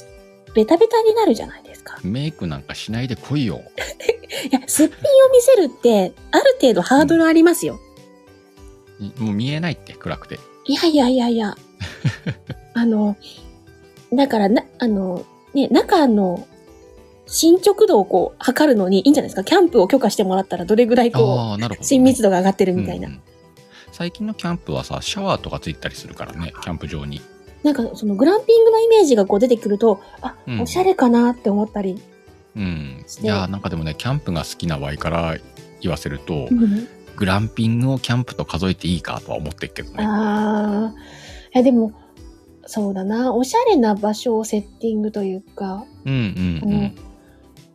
[0.54, 1.98] ベタベタになるじゃないですか。
[2.02, 3.62] メイクなんかしないで来いよ。
[4.50, 4.98] いや、すっぴんを
[5.32, 7.78] 見せるって、ある程度ハードルありますよ。
[9.18, 10.38] もう見えないって、暗くて。
[10.66, 11.56] いやいやいやいや。
[12.74, 13.16] あの、
[14.12, 16.46] だからな、あの、ね、中の
[17.26, 19.44] 進捗度をこう、測るのにいいんじゃないですか？
[19.44, 21.68] キャンプを許可してもらったらどれぐらいこう、ね。
[21.80, 23.08] 親密度が上がってるみたいな。
[23.08, 23.20] うんうん
[23.94, 27.20] 最近のキャンプはさ、シャワーとかついたりするからね、キャンプ場に。
[27.62, 32.00] なんかそのグランピングのイメージがこう出てくると、あ、うんおしゃれかなって思ったり。
[32.56, 33.04] うん。
[33.22, 35.36] いやー、なんかでもね、キャンプが好きなワイから
[35.82, 39.96] 言わせると、うんグランピングをキャンプと数えていいかとは思ってるけどね。
[40.02, 40.94] ああ、
[41.54, 41.92] いやでも、
[42.66, 46.12] そうだな、おしゃれな場所をセッティングというか、うん
[46.64, 46.96] うんうん。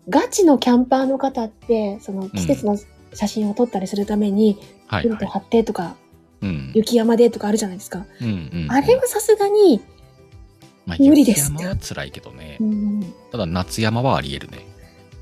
[0.09, 2.77] ガチのキャンパーの方って、その季節の
[3.13, 5.17] 写真を撮ったりするために、はいはい。
[5.17, 5.95] テント張ってとか、
[6.41, 6.71] うん。
[6.73, 8.05] 雪山でとかあるじゃないですか。
[8.21, 9.81] うんうんうんあれはさすがに、
[10.85, 12.63] まあ、無理です雪山は辛いけどねう。
[12.63, 14.65] ん、ただ夏山はあり得るね。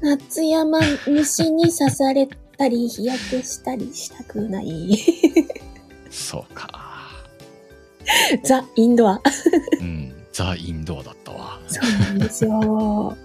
[0.02, 4.98] 夏山虫に刺されたり、日焼けしたりしたくない。
[6.12, 6.95] そうか。
[8.44, 9.22] ザ・インドア。
[9.80, 10.14] うん。
[10.32, 11.60] ザ・インドアだったわ。
[11.68, 13.16] そうなんですよ。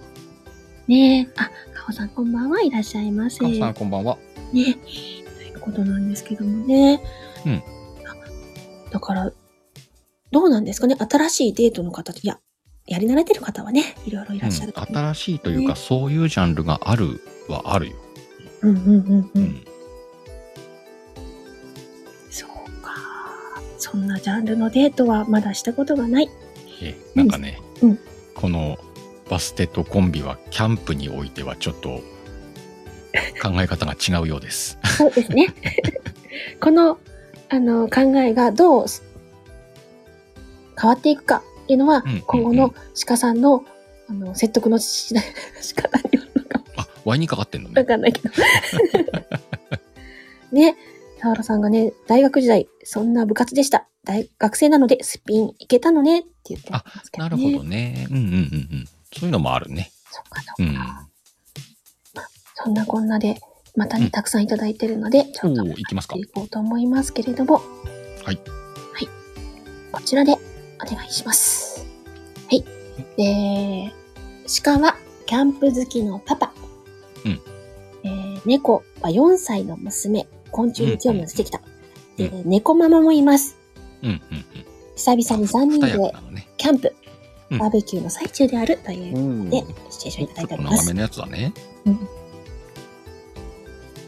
[0.87, 1.27] ねえ。
[1.35, 3.39] あ、かおさんこんばんはいらっしゃいませ。
[3.39, 4.17] カンさんこんばんは。
[4.53, 4.77] ね。
[5.37, 7.01] ということなんですけどもね。
[7.45, 7.61] うんあ。
[8.91, 9.31] だから、
[10.31, 12.39] どうなんですかね新しいデートの方と、いや、
[12.87, 14.97] やり慣れてる方はね、いろいろいらっしゃるとうん。
[14.97, 17.95] 新しいというか、ねそういうジャンルがあるはあるよ。
[18.61, 19.31] うんうんうんう。
[19.35, 19.65] うん
[23.81, 26.29] そんなジャンルのデートはまだしたことがない。
[26.83, 27.99] えなんかね、うん
[28.35, 28.79] この
[29.29, 32.01] バステとコンビはキャンプにおいてはちょっと
[33.41, 34.77] 考え方が違うようです。
[34.97, 35.53] そうですね。
[36.59, 36.99] この、
[37.49, 38.85] あの、考えがどう
[40.79, 42.73] 変わっていくかっていうのは、今後の
[43.05, 43.63] 鹿さんの、
[44.07, 45.13] あの、説得のし
[45.61, 47.81] 仕方によるのかもあ、ワイにかかってんのね。
[47.81, 48.29] わかんないけど。
[50.51, 50.75] ね。
[51.21, 53.87] サワラさんがね、大学時代、そんな部活でした。
[54.03, 57.29] 大学生なのでスピン行けたのねって言ってますけどね。
[57.29, 58.07] なるほどね。
[58.09, 58.85] うんうんうんうん。
[59.13, 59.91] そういうのもあるね。
[60.09, 60.73] そっかそっうん。
[60.73, 61.07] か。
[62.55, 63.39] そんなこんなで、
[63.75, 67.57] またね、うんたくさんいただいてるので、ちょっといきますかいこうと思いますけれども。
[67.57, 68.25] はい。
[68.25, 68.37] はい。
[69.91, 70.37] こちらでお
[70.91, 71.85] 願いします。
[72.49, 72.65] はい。
[73.15, 73.93] で、
[74.63, 74.95] 鹿は
[75.27, 76.51] キャンプ好きのパパ。
[77.25, 77.41] うん。
[78.03, 80.27] えー、猫は4歳の娘。
[80.51, 81.59] 昆虫に興味をしてきた。
[81.59, 81.71] うん
[82.17, 83.57] で、猫ママもいます。
[84.03, 84.21] うんうんうん。
[84.95, 86.15] 久々に3人二で。
[86.57, 86.93] キャンプ、
[87.49, 90.93] うんバーベキューの最中であるといううんで、シチュエーションいただいております長め。
[90.93, 91.53] のやつだね。
[91.85, 91.99] うん。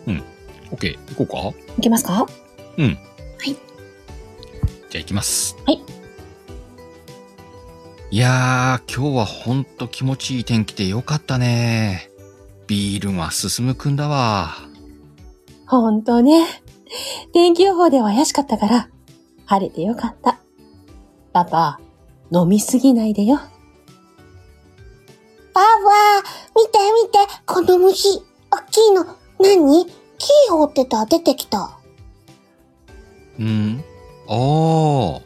[0.08, 0.24] うん。
[0.72, 1.58] オッケー、行こうか？
[1.78, 2.26] いけますか？
[2.78, 2.88] じゃ
[4.96, 5.58] あ行きます。
[5.66, 5.82] はい。
[8.12, 12.12] いやー、今日はほんと気持ちいい天気でよかったね。
[12.68, 14.56] ビールが進むくんだわ。
[15.82, 16.46] ほんとね。
[17.34, 18.90] 天気予報では怪しかったから、
[19.46, 20.40] 晴れてよかった。
[21.32, 21.80] パパ、
[22.32, 23.40] 飲みすぎないでよ。
[25.54, 25.68] パパ、
[26.56, 28.20] 見て見て、この虫。
[28.52, 29.06] 大きいの。
[29.40, 29.86] 何？
[29.86, 29.92] 木
[30.50, 31.78] 掘ってたら出てきた。
[33.40, 33.84] うん
[34.28, 35.22] あー、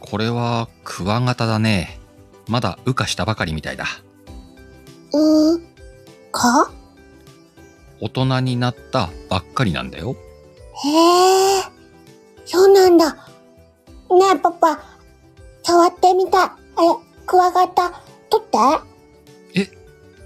[0.00, 2.00] これはクワガタだね。
[2.48, 3.84] まだ羽化したばかりみたいだ。
[5.12, 5.62] うー、
[6.32, 6.72] か
[8.02, 10.16] 大人になったばっかりなんだよ。
[10.84, 11.62] へえ、
[12.44, 13.12] そうなんだ。
[13.14, 13.20] ね
[14.34, 14.78] え、パパ、
[15.62, 16.48] 触ってみたい。
[16.48, 16.56] あれ、
[17.26, 18.58] クワガタ、取って？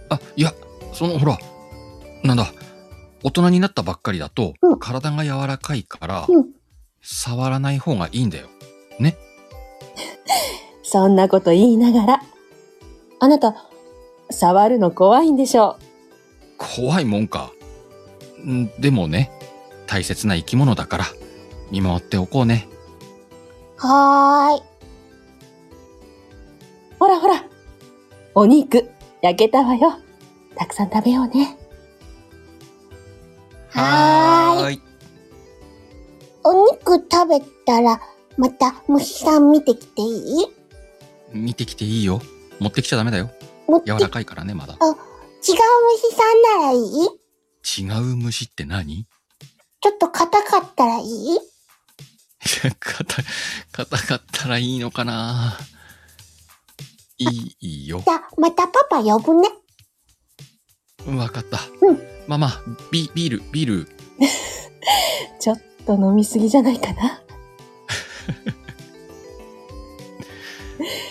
[0.09, 0.55] あ、いや、
[0.93, 1.37] そのほら、
[2.25, 2.47] なんだ、
[3.23, 6.47] 大人になったばっかりだと、うん体が柔らかいから、うん
[7.03, 8.49] 触らない方がいいんだよ。
[10.83, 12.23] そんなこと言いながら。
[13.21, 13.55] あなた、
[14.31, 15.77] 触るの怖いんでしょ
[16.59, 17.53] 怖いもんか。
[18.44, 19.31] んでもね、
[19.87, 21.05] 大切な生き物だから、
[21.70, 22.68] 見守っておこうね。
[23.77, 24.62] はーい。
[26.99, 27.44] ほらほら。
[28.35, 28.90] お肉、
[29.22, 29.99] 焼けたわよ。
[30.57, 31.57] たくさん食べようね。
[33.70, 34.75] はーい。
[34.75, 34.83] い。
[36.44, 38.01] お肉食べたら、
[38.37, 40.46] また虫さん見てきていい？
[41.33, 42.20] 見てきていいよ。
[42.61, 43.31] 持ってきちゃダメだよ。
[43.85, 44.77] 柔らかいからね、まだ。
[45.38, 46.22] 虫さ
[46.57, 47.15] んならいい？
[47.79, 49.07] 違う虫って何？
[49.81, 51.39] ちょっと硬かったらいい？
[52.79, 53.23] 硬、
[53.73, 55.59] 硬かったらいいのかな？
[57.19, 58.03] いい、よ。
[58.05, 59.49] じゃあ、またパパ呼ぶね。
[61.19, 61.61] わかった。
[61.83, 62.61] うんママ、
[62.91, 63.89] ビ、ビール、ビール。
[65.39, 67.23] ちょっと飲みすぎじゃないかな？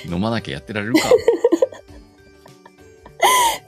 [0.13, 1.09] 飲まなきゃやってられるか？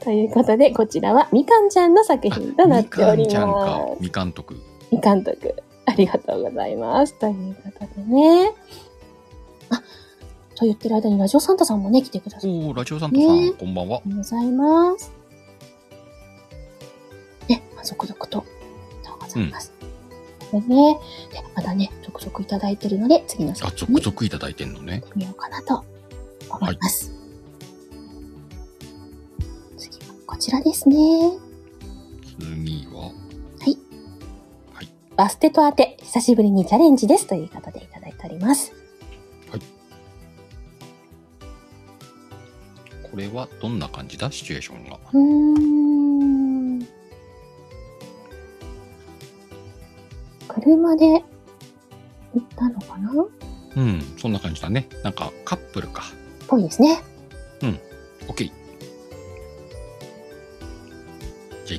[0.08, 3.96] ということで、こちらはみかんちゃんの作品となっみかておりんちゃんかま。
[4.00, 4.54] みかんとく。
[4.54, 4.60] す。
[4.90, 5.54] みかんとく。
[5.84, 7.12] ありがとうございます。
[7.18, 8.54] ということでね。
[9.68, 9.82] あ、
[10.54, 12.50] と言ってる間にラジオサンタさんもね、来てください。
[12.50, 14.02] おー、ラジオさんとさん、ねこんばんはあ。
[14.06, 15.12] りがとうございます。
[17.50, 18.42] ね、まあ、続々と、あ
[19.02, 19.74] りがとうございます。
[20.52, 20.98] でね、
[21.34, 25.02] で、まだね、続々いただいてるので、次のあ、作品に続々いただいてんのね。
[25.14, 25.84] 見ようかなと
[26.48, 27.07] 思います。
[27.07, 27.07] 次はこ
[30.48, 30.96] ちらですね。
[32.40, 33.12] 次は、
[35.14, 38.72] バステと当て、久しぶりにチャレンジですということでいただいております。
[43.10, 44.30] これはどんな感じだ？
[44.30, 44.98] シチュエーションが。
[45.12, 45.20] うー
[46.82, 46.88] ん。
[50.46, 51.22] 車で行
[52.38, 53.10] ったのかな？
[53.10, 53.26] っ
[53.76, 54.88] うん、そんな感じだね。
[55.02, 56.04] なんか、カップルか。
[56.46, 57.02] ぽいですね。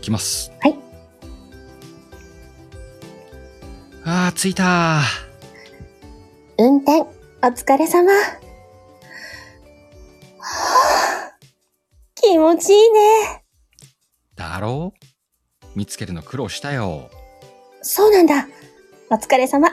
[0.10, 0.52] きます。
[0.62, 0.76] はい。
[4.04, 5.02] あー、着いた
[6.58, 7.02] 運転。
[7.42, 8.12] お疲れ様。
[8.12, 8.38] は
[10.40, 11.32] あ
[12.16, 13.46] 気持ちいいね。
[14.36, 14.94] だろ？
[14.94, 15.00] う
[15.76, 17.10] 見つけるの苦労したよ。
[17.82, 18.48] そうなんだ。
[19.12, 19.70] お疲れ様。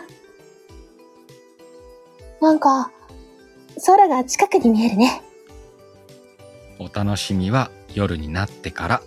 [2.41, 2.93] なんか、
[3.87, 5.23] 空が近くに見えるね。
[6.79, 9.03] お楽しみは夜になってから。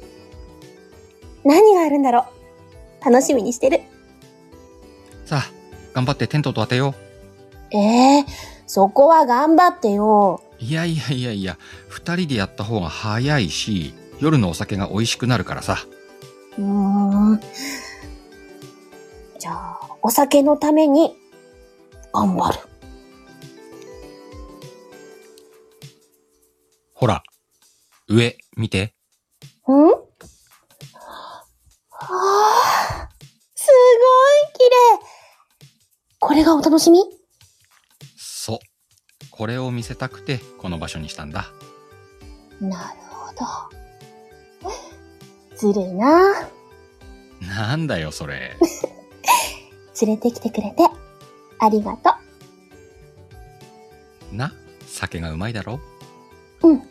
[1.44, 2.26] 何があるんだろ
[3.02, 3.06] う。
[3.06, 3.82] 楽しみにしてる。
[5.26, 5.52] さあ、
[5.94, 6.96] 頑張ってテントと当てよ
[7.72, 8.26] ええ
[8.66, 10.42] そこは頑張ってよ。
[10.60, 10.64] う。
[10.64, 15.78] いやいやいやいや、二人でやった方が早いし、夜のお酒が美味しくなるからさ。
[16.58, 16.64] うー
[17.36, 17.40] ん。
[19.40, 21.16] じゃあ、お酒のために、
[22.14, 22.60] 頑張る。
[26.94, 27.24] ほら、
[28.10, 28.94] 上、見て。
[29.68, 29.72] ん？
[29.72, 30.09] は
[32.02, 33.10] あ、
[33.56, 33.74] すご
[34.54, 35.00] い綺麗。
[36.62, 37.00] 楽しみ？
[38.18, 38.60] そう。
[39.32, 41.48] これを見せたくて、この場所にしたんだ。
[42.62, 44.78] なるほど。
[45.56, 46.48] ずるいな
[47.42, 48.56] なんだよ、それ。
[50.02, 50.84] 連れてきてくれて、
[51.60, 52.10] ありがと
[54.32, 54.54] な、
[54.88, 55.80] 酒がうまいだろ？
[56.64, 56.68] う。
[56.70, 56.82] うん。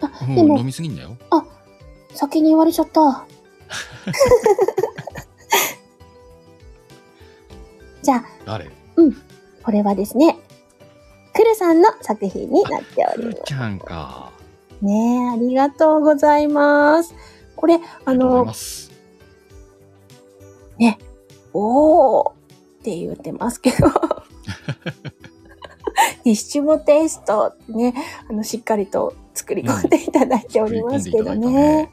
[0.00, 1.16] あ、でも飲、みすぎんだよ。
[2.18, 3.24] 先に言われちゃった。
[8.02, 8.68] じゃあ、誰？
[9.62, 10.36] これはですね、
[11.32, 14.32] くるさんの作品になっておりまくーちゃんか。
[14.80, 14.84] す。
[14.84, 17.14] ねえ、ありがとうございます。
[17.54, 18.90] これ、あのま、す。
[21.52, 22.34] おーっ
[22.82, 23.76] て言ってますけど。
[26.24, 27.94] ディッシュボテイストね、
[28.28, 31.92] あの、しっかりと作り込んでいただいておりますけどね。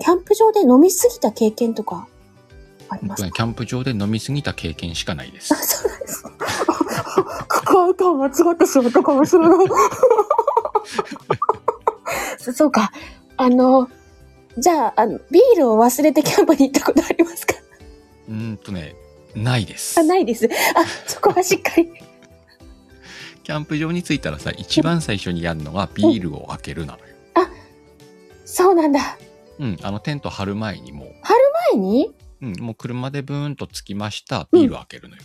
[0.00, 2.06] キャンプ場で飲みすぎた経験とか
[2.88, 3.26] ありますか？
[3.28, 5.56] 僕ね、キャンプ場で飲みすぎた経験しかないですあ、。
[5.56, 6.30] そうなんですか。
[7.48, 9.66] 関わと間違ってしまったかもしれない。
[12.38, 12.92] そ そうか。
[13.36, 13.88] あの、
[14.56, 17.54] じゃあ、あの、ビールを忘れてキャンプに行ったことありますか？
[18.28, 18.94] うーんとね、
[19.34, 20.02] ないですあ、。
[20.02, 20.48] ないです。
[20.74, 21.88] あ、そこはしっかり。
[23.44, 27.04] キャンプ場に着いたらさ、一番最初にやるのがビールを開けるなのよ。
[28.44, 29.18] そうなんだ。
[29.58, 31.08] うん、あのテント張る前にもう、
[31.72, 32.14] 前に？
[32.40, 35.22] うん、もう車でブーンと着きました、ビール開けるのよ。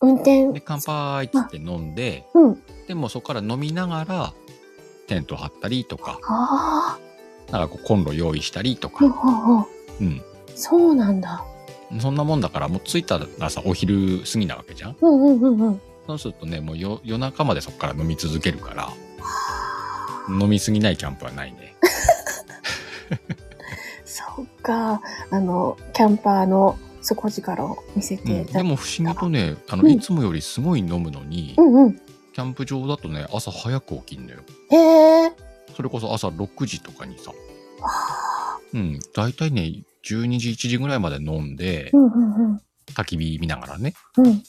[0.00, 0.52] 運転。
[0.52, 2.62] で、乾杯っつって飲んで、うん。
[2.86, 4.32] でもうそこから飲みながら、
[5.06, 6.98] テント張ったりとか、あ
[7.50, 9.04] なんかこうコンロ用意したりとか。
[10.00, 10.22] うん。
[10.54, 11.44] そうなんだ。
[12.00, 15.80] そんなもんだから、もう着いたらさ、お昼過ぎなわけじゃんうんうんうんうん。
[16.06, 18.88] そうするとね、もう夜夜中までそこから飲み続けるから、
[20.28, 21.74] 飲みすぎないキャンプはないね。
[24.04, 25.00] そうか。
[25.30, 31.94] あの、キャンパーの底力を見せうん、ていただでも不思議とね、あの、うんいつもよりすごい飲むのに、うんうん。
[31.94, 34.40] キャンプ場だとね、朝早く起きんのよ。
[34.70, 34.76] へ
[35.26, 35.32] え。
[35.74, 37.32] それこそ朝6時とかにさ、
[37.82, 42.60] あうん、大体ね、12時、1時ぐらいまで飲んでー、うんうんうん。
[42.94, 43.94] 焚き火見ながらね。
[44.18, 44.42] うん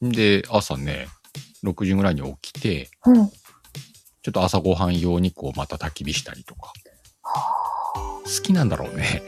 [0.00, 0.12] うん。
[0.12, 1.08] で、朝ね、
[1.64, 3.28] 6時ぐらいに起きて、うん。
[3.28, 6.72] ちょっと朝ごはん用にこうまた焚き火したりとか。
[8.26, 9.22] 好きなんだろうね。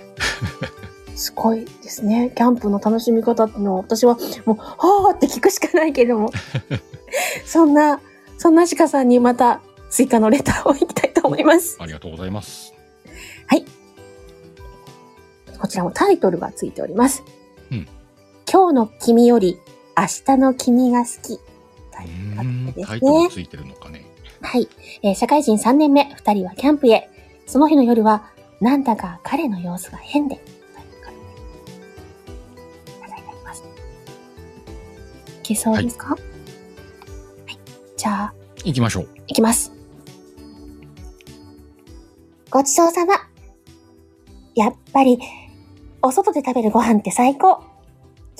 [1.17, 2.33] すごいですね。
[2.37, 6.31] キャンプの楽しみ方っていうのは、私はもう、はーって聞くしかないけども。
[7.45, 8.01] そんな、
[8.37, 11.77] そんな鹿さんにまた追加のレターをいきたいと思います。
[11.81, 12.79] ありがとうございます。
[15.59, 17.23] こちらもタイトルがついております。
[17.71, 17.87] うん
[18.51, 19.59] 今日の君より
[19.95, 21.35] 明日の君が好き。
[21.35, 21.39] う
[21.93, 23.29] タイートルんですタイトルね。
[23.31, 24.07] ついてるのかね。
[24.41, 24.69] はい、
[25.03, 27.11] えー社会人3年目、2人はキャンプへ。
[27.47, 28.31] その日の夜は、
[28.61, 30.37] なんだか彼の様子が変で。
[30.37, 30.57] というこ
[31.07, 31.11] と
[32.27, 33.63] でいただいております。
[33.63, 36.09] いけそうですか？
[36.09, 37.59] はい。
[37.97, 39.09] じゃあ、行きましょう。
[39.29, 39.73] いきます。
[42.51, 43.15] ごちそうさま。
[44.55, 45.21] やっぱり、
[46.03, 47.63] お外で食べるご飯って最高。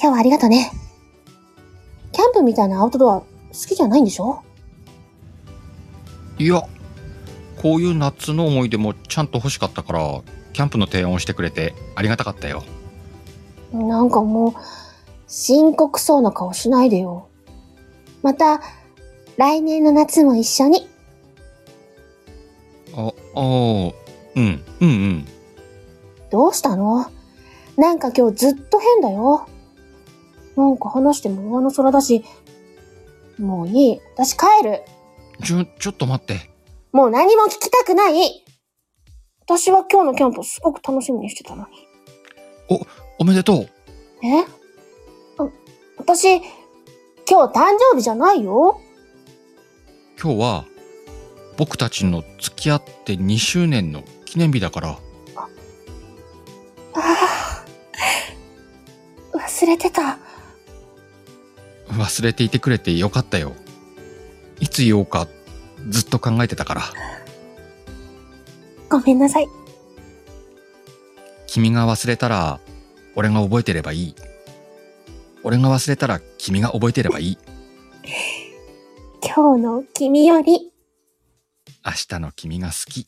[0.01, 0.73] 今日はありがとね。
[2.13, 4.43] キャンプみたいなアウトドア好きじゃないんでしょ？
[6.39, 6.63] いや、
[7.61, 12.63] こういう夏の思い出もちゃんと欲しかったから、キャンプの提案をしてくれてありがたかったよ。
[13.73, 14.53] なんかもう、
[15.27, 17.29] 深刻そうな顔しないでよ。
[18.23, 18.61] また、
[19.37, 20.89] 来年の夏も一緒に。
[22.97, 23.93] あ、ああ、うん、
[24.37, 25.29] うんうん。
[26.31, 27.07] どうしたの？
[27.77, 29.47] なんか今日ずっと変だよ。
[30.57, 32.25] なんか話しても上の空だし。
[33.39, 34.01] もういい。
[34.17, 34.83] 私帰る。
[35.45, 36.51] ちょ、ちょっと待って。
[36.99, 38.45] もう何も聞きたくない。
[39.43, 42.85] 私は今日のキャンプをすごく楽しみにしてたのに。
[43.21, 43.69] おめでとう。
[44.27, 44.41] え？
[45.39, 45.49] あ
[45.99, 46.45] 私、今
[47.25, 48.81] 日誕生日じゃないよ。
[50.21, 50.65] 今日は、
[51.57, 54.99] 僕たちの付き合って2周年の記念日だから、あ
[56.95, 57.65] あ。
[59.39, 60.19] 忘れてた。
[61.91, 63.53] 忘れていてくれてよかったよ。
[64.59, 65.29] いつ言おうか、
[65.89, 66.83] ずっと考えてたから。
[68.91, 69.49] ごめんなさい。
[71.47, 72.61] 君が忘れたら、
[73.15, 74.15] 俺が覚えてればいい。
[75.43, 77.39] 俺が忘れたら、君が覚えてればいい。
[79.23, 80.73] 今日の君より
[81.85, 83.07] 明日の君が好き。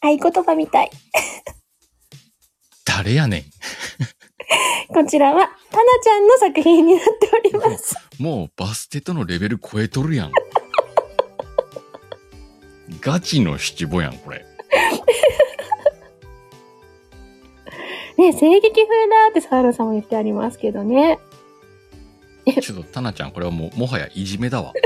[0.00, 0.90] 合言葉みたい。
[2.84, 3.44] 誰やね
[4.88, 7.94] こちらは、タナちゃんの作品になっております。
[8.18, 8.22] ん。
[8.22, 10.32] もうバステとのレベル超えとるやん。
[13.00, 14.44] ガチの七五やん、これ。
[18.18, 21.18] ね、声劇風だってサーロさんも言ってありますけどね。
[22.60, 24.72] ちょっと、タナちゃん、これはもう、もはやいじめだわ。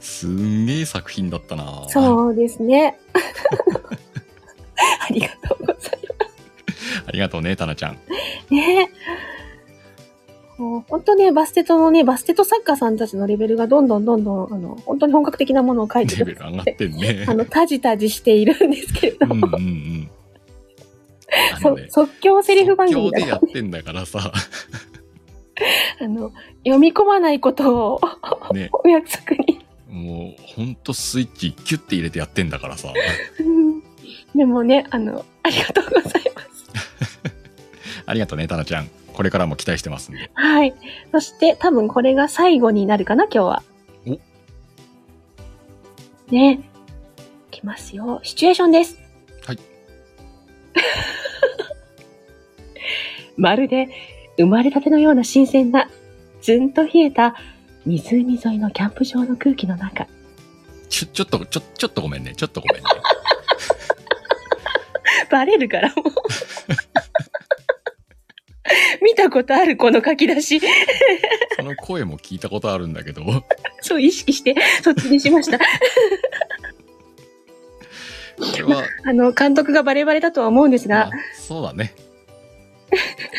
[0.00, 2.98] すんげえ作品だったなそうですね。
[5.00, 5.98] ありがとうござい
[7.06, 7.94] ありがとうね、タナちゃん。
[7.94, 9.05] ます。
[10.58, 17.24] う本当ね、バステトのね、バステト作家さんたちのレベルがどんどんどんどん、あの、本当に本格的なものを書いてレるベル上がってんね。
[17.28, 20.10] あの、タジタジしているんですけれどうんも、うんうん。
[21.54, 24.32] あそのね、即興セリフ番組即興でやってんだからさ、ら、
[26.06, 26.32] あの、
[26.64, 28.00] 読み込まないことを
[28.52, 29.64] ね、 お約束に。
[29.88, 32.92] もう、ほんとスイッチキュッて入れてやってんだからさ。
[33.40, 33.82] うん
[34.34, 36.66] でもね、あの、ありがとうございます。
[38.04, 38.90] ありがとうね、タナちゃん。
[39.16, 40.30] これからも期待してますんで。
[40.34, 40.74] はい。
[41.10, 43.62] そして、多分これが最後になるかな、今日は。
[46.28, 46.60] おね。
[47.48, 48.20] いきますよ。
[48.22, 48.98] シチュエーションです。
[49.46, 49.58] はい。
[53.38, 53.88] まるで、
[54.36, 55.88] 生まれたてのような新鮮な、
[56.42, 57.36] ずんと冷えた、
[57.86, 60.06] 湖沿いのキャンプ場の空気の中。
[60.90, 62.34] ちょ、ちょっと、ちょ、ちょっとごめんね。
[62.36, 62.90] ちょっとごめんね。
[65.30, 66.04] バレるから、もう。
[69.02, 70.60] 見たことある、この書き出し。
[71.56, 73.22] その声も聞いたことあるんだけど、
[73.80, 75.58] そう意識して、そっちにしました。
[75.58, 75.64] こ
[78.58, 81.94] れは、 あの、監督がバレバレだとは思うんですがまあ、そうだね。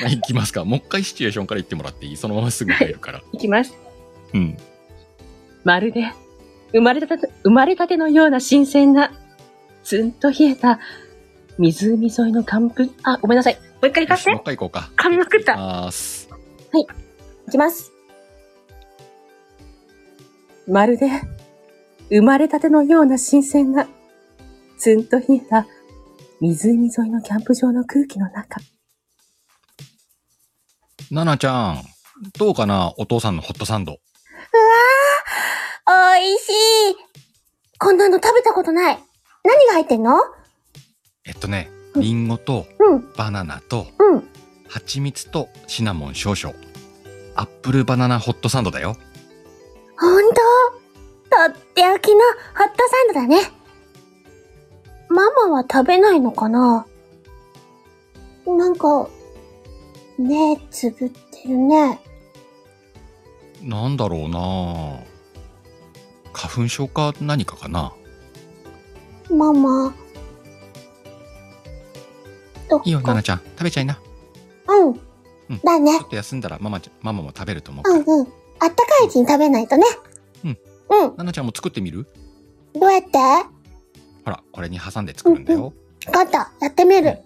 [0.02, 0.66] まあ、行きますか。
[0.66, 2.18] もう一回シチュエーションから言ってもらっていい？
[2.18, 3.22] そのまますぐ入るから。
[3.32, 3.74] いきます。
[4.34, 4.58] うん。
[5.64, 6.12] まるで、
[6.74, 9.12] 生まれたて、生まれたてのような新鮮な、
[9.84, 10.80] ずんと冷えた、
[11.58, 13.58] 湖沿いのキャンプ、あ、ごめんなさい。
[13.82, 14.26] もう一回行かせ？
[14.26, 14.32] て。
[14.32, 14.92] もう一回行こうか。
[14.98, 16.30] 噛みまくったいきます。
[17.48, 17.92] いきます。
[20.68, 21.10] まるで、
[22.10, 23.88] 生まれたてのような新鮮な、
[24.78, 25.66] ずんと冷えた、
[26.42, 28.60] 湖沿いのキャンプ場の空気の中。
[31.10, 31.84] ナナちゃん、
[32.38, 32.94] どうかな？
[32.98, 33.94] お父さんのホットサンド。
[33.94, 36.96] うわー、おいしい。
[37.80, 39.00] こんなの食べたことない。
[39.46, 40.18] 何が入ってんの？
[41.24, 44.24] えっとね、うんリンゴとうん、バナナとうん。
[44.68, 46.56] 蜂蜜とシナモン少々。
[47.36, 48.96] アップルバナナホットサンドだよ。
[50.00, 50.36] ほんと
[51.30, 52.22] とっておきの
[52.56, 53.52] ホットサンドだね。
[55.10, 56.86] ママは食べないのかな？
[58.46, 59.10] なんか、
[60.18, 62.00] 目つぶってるね。
[63.62, 65.00] なんだろうな
[66.34, 67.94] 花粉症か何かかな？
[69.30, 69.94] ママ。
[72.70, 73.38] どっかいいよ、ナナちゃん。
[73.40, 74.00] 食べちゃいな。
[74.68, 74.88] うん。
[74.90, 74.98] うん
[75.64, 76.06] だねちょ。
[76.06, 77.96] っと休んだらママちゃん、ママも食べると思うから。
[77.96, 78.28] うんうん。
[78.60, 79.86] あったかいうちに食べないとね。
[80.44, 80.50] うん。
[80.50, 81.18] うん。
[81.18, 82.08] ナナちゃんも作ってみる？
[82.74, 83.18] どうやって？
[83.18, 83.50] わ
[84.26, 85.74] ほら、これに挟んで作るんだよ。
[86.12, 86.52] かった。
[86.60, 87.20] やってみる。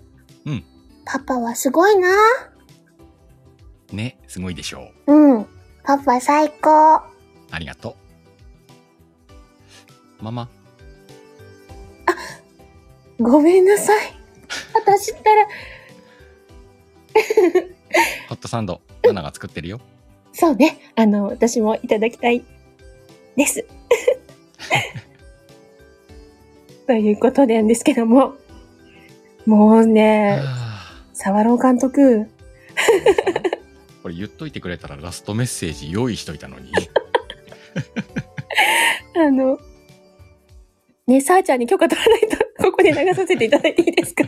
[0.46, 0.64] うん。
[1.06, 2.10] パパはすごいな。
[3.92, 5.14] ね、すごいでしょう。
[5.14, 5.46] うん。
[5.84, 7.02] パパ最高。
[7.50, 7.96] ありがと
[10.20, 10.24] う。
[10.24, 10.48] ママ、
[13.20, 14.21] ごめんなさい。
[14.74, 15.48] 私ったら、
[18.30, 19.82] ホットサンド、ナナが作ってるよ。
[20.34, 20.80] そうね。
[20.96, 22.44] あの、私もいただきたい
[23.36, 23.66] です。
[26.88, 28.36] ということなんですけども、
[29.46, 30.72] もうね、はあ
[31.14, 32.30] 沢朗監督、
[34.02, 36.72] これ言っといてくれたらラストメッセージ用意しといたのに。
[39.16, 39.60] あの、
[41.06, 44.24] ね、さーちゃんに許可取らないと、ここで流させていただいていいですか？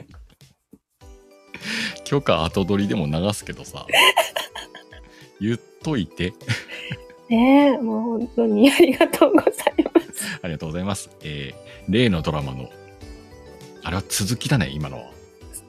[2.04, 3.86] 許可後取りでも流すけどさ。
[5.40, 6.34] 言っといて。
[7.30, 10.40] ねえ、もう本当にありがとうございます。
[10.42, 11.10] ありがとうございます。
[11.24, 12.70] えー、例のドラマの、
[13.84, 15.12] あれは続きだね、今のは。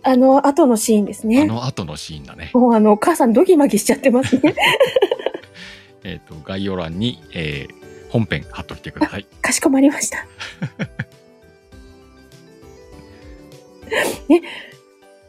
[0.03, 1.47] あの、後のシーンですあね。
[1.47, 2.51] の後のシーンだね。
[2.53, 4.55] もうあの、お母さんドギマギしちゃってますね。
[6.05, 9.25] えっ、と、概要欄に、えー、本編貼っといてください。
[9.41, 10.27] かしこまりました。
[14.29, 14.43] ね、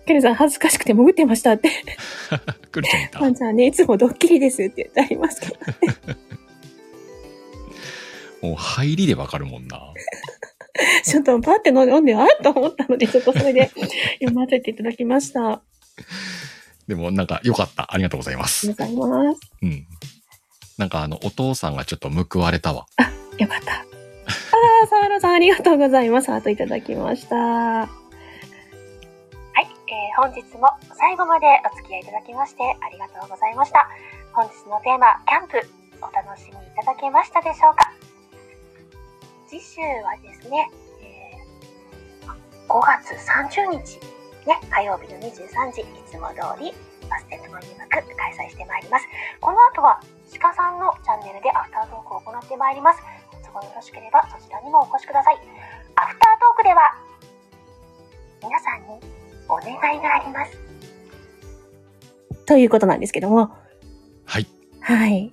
[0.05, 1.70] ケルさん恥ずかしくて潜ってましたって。
[2.72, 3.20] くるちゃんいた。
[3.20, 5.55] ワンちゃんね、いつもドッキリですって言ってありますけど。
[8.47, 9.82] もう入りでわかるもんな。
[11.03, 13.72] ちょっとパって飲んで、あっと思ったので、ちょっとそれで
[14.20, 15.53] 読ませていただきました。
[15.53, 15.61] あ
[16.88, 17.93] でもなんか良かった。
[17.93, 18.68] ありがとうございます。
[18.68, 19.39] りがとうございます。
[19.61, 19.88] うん。
[20.78, 22.86] なんかあの、お父さんがちょっと報われたわ。
[23.38, 23.74] よかった。
[23.74, 23.86] あ
[24.84, 26.30] あ、沢野さんありがとうございます。
[26.30, 28.05] ハートいただきました。
[29.88, 30.68] えー本日も
[30.98, 33.88] 最後までお付き合いいただきましてありがとうございました。
[34.34, 35.62] 本日のテーマ、キャンプ、
[36.02, 37.92] お楽しみいただけましたでしょうか？
[39.48, 40.70] 次週はですね、
[41.02, 42.36] えー
[42.68, 44.02] 5月30日、
[44.48, 46.74] ね、火曜日の23時、いつも通り、
[47.08, 49.06] バステットの入学開催してまいります。
[49.40, 50.02] この後は、
[50.42, 53.00] 鹿さんのチャンネルでアフタートークを行ってまいります。
[53.46, 55.36] 都合よろしければそちらにもお越しください。
[55.96, 56.96] アフタートークでは、
[58.42, 59.00] 皆さんに
[59.48, 60.58] お願いがあります。
[62.46, 63.52] ということなんですけども、
[64.26, 64.48] はい。
[64.82, 65.32] はい。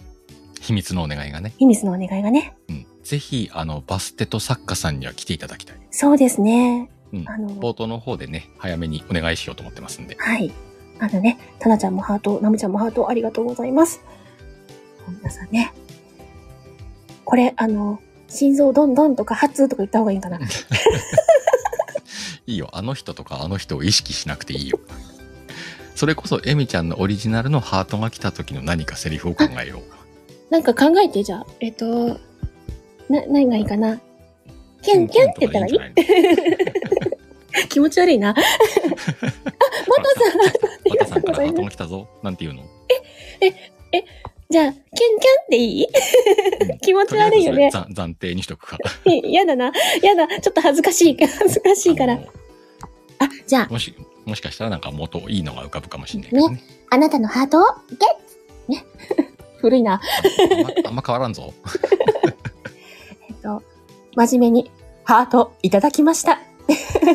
[0.60, 1.52] 秘密のお願いがね。
[1.58, 2.56] 秘密のお願いがね。
[2.68, 2.86] うん。
[3.02, 5.76] ぜひ、あの、バステト作家さんには来ていただきたい。
[5.90, 6.90] そうですね。
[7.12, 10.16] うんあの、冒頭の方でね、早めにお願いしようと思ってますんで。
[10.18, 10.52] はい。
[10.98, 14.02] あのね、タナちゃんもハート、ナムちゃんもハートありがとうございます。
[15.18, 15.74] 皆さんね。
[17.24, 20.38] これ、あの、心臓どんどんとか発とか言った方がいいんかな。
[22.46, 22.68] いいよ。
[22.72, 24.78] あの人とかあの人を意識しなくていいよ。
[25.94, 29.82] それこそ、エミちゃんのオリジナルのハートが来た時の何かセリフを考えよう。
[30.50, 31.46] なんか考えて、じゃあ。
[31.60, 32.18] えっと、
[33.08, 34.00] な、何がいいかな？
[34.82, 35.78] キュンキュンって言ったらいい？
[37.68, 38.30] 気持ち悪いな。
[38.34, 38.44] あ、また
[40.20, 40.52] さん、あ
[40.84, 41.62] りのがとバタさからハート。
[41.62, 42.08] が来たぞ。
[42.22, 42.64] なんて言うの？
[44.52, 45.86] じゃあ、キュンキュンっていい？
[46.70, 48.76] うん気持ち悪いよね暫暫定にしとくか。
[49.06, 49.72] やだな。
[50.02, 50.28] やだ。
[50.28, 51.16] ちょっと恥ずかしい。
[51.18, 52.20] 恥ずかしいからあ。
[53.46, 53.94] じゃあ、もし、
[54.26, 56.62] もしかしたらなんか元いいのが浮かぶかもしれないけどね。
[56.90, 57.64] あなたのハートを？
[58.68, 58.82] ゲッ
[59.58, 59.94] 古いな。
[59.94, 61.54] あんまあんま変わらんぞ。
[63.28, 63.62] えっと、
[64.16, 64.70] 真面目に
[65.04, 66.32] ハートいただきました。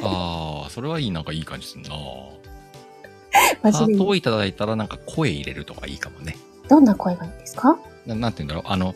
[0.01, 1.89] ああ、それはいい、なんかいい感じするな。
[3.61, 3.69] ハ。
[3.85, 6.35] ートをいただいたらなんか声入れるとかいいかもね。
[6.69, 7.77] どんな声がいいですか？
[8.05, 8.63] ななんて言うんだろう。
[8.71, 8.95] あの、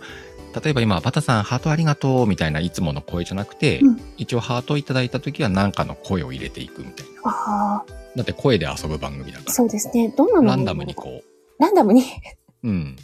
[0.63, 7.21] 例えば今、バタさんハートありがとうみたいないつもの声じゃなくて、うん一応ハートをいただいた時は何かの声を入れていくみたいな。
[7.25, 10.09] あだって声で遊ぶ番組だあ、かそうですね。
[10.17, 10.49] どんなのら。
[10.49, 11.21] ランダムにこ
[11.59, 12.01] ランダムに？
[12.63, 12.67] う。
[12.67, 12.95] うん。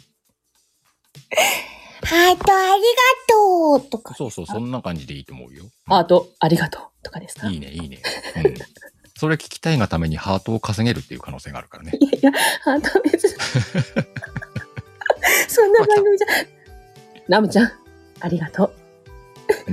[2.02, 2.86] ハートありが
[3.28, 4.14] とうとか。
[4.14, 5.64] そうそう、そんな感じでいいと思うよ。
[5.86, 7.48] ハートありがとうとかですか？
[7.48, 8.00] いいね、いいね。
[8.44, 8.54] うん。
[9.16, 11.92] それ聞きたいがためにハートを稼げるっていう可能性があるからね。
[11.98, 13.34] いやいや、ハート別に。
[15.50, 16.28] そんな番組じゃ。
[17.26, 17.72] ナムちゃん、
[18.20, 18.72] ありがとう。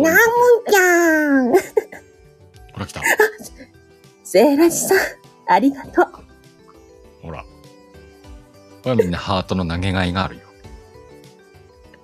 [0.00, 0.18] ナム
[0.70, 1.58] ちゃんほ
[2.80, 3.02] ら来た。
[4.24, 4.98] セーラジさん、
[5.46, 6.06] ありがとう。
[7.22, 7.42] ほら。
[7.42, 7.48] こ
[8.86, 10.42] れはみんなハートの投げがいがあるよ。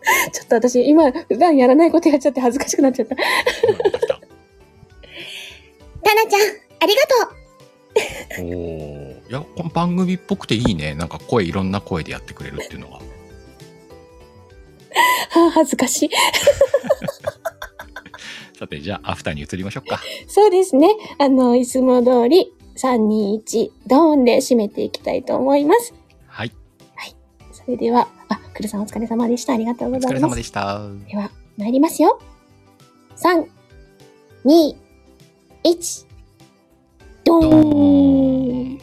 [0.32, 3.16] ちょっと私、今、普段やらないことやっちゃって恥ずかしくなっちゃった。
[3.16, 3.22] タ
[6.14, 6.40] ナちゃん
[6.80, 7.42] ありがとう
[8.40, 9.01] おー
[9.32, 10.94] いや、この番組っぽくていいね。
[10.94, 12.96] なんか声、いろんな声でやってくれるっていうのが。
[12.96, 13.00] は
[15.46, 16.10] あ、恥ずかしい。
[18.58, 20.02] さて、じゃあ、アフターに移りましょうか。
[20.28, 20.94] そうですね。
[21.18, 25.94] あの、いつも通り、3、2、1、ドーンで締めていきたいと思います。
[26.26, 26.52] はい。
[27.52, 29.54] それでは、あ、くるさんお疲れ様でした。
[29.54, 30.12] ありがとうおございます。
[30.12, 30.82] 疲れ様でした。
[31.08, 32.20] では、参りますよ。
[33.16, 33.46] 3、
[34.44, 34.76] 2、
[35.64, 36.06] 1、
[37.24, 38.81] ドーンドーン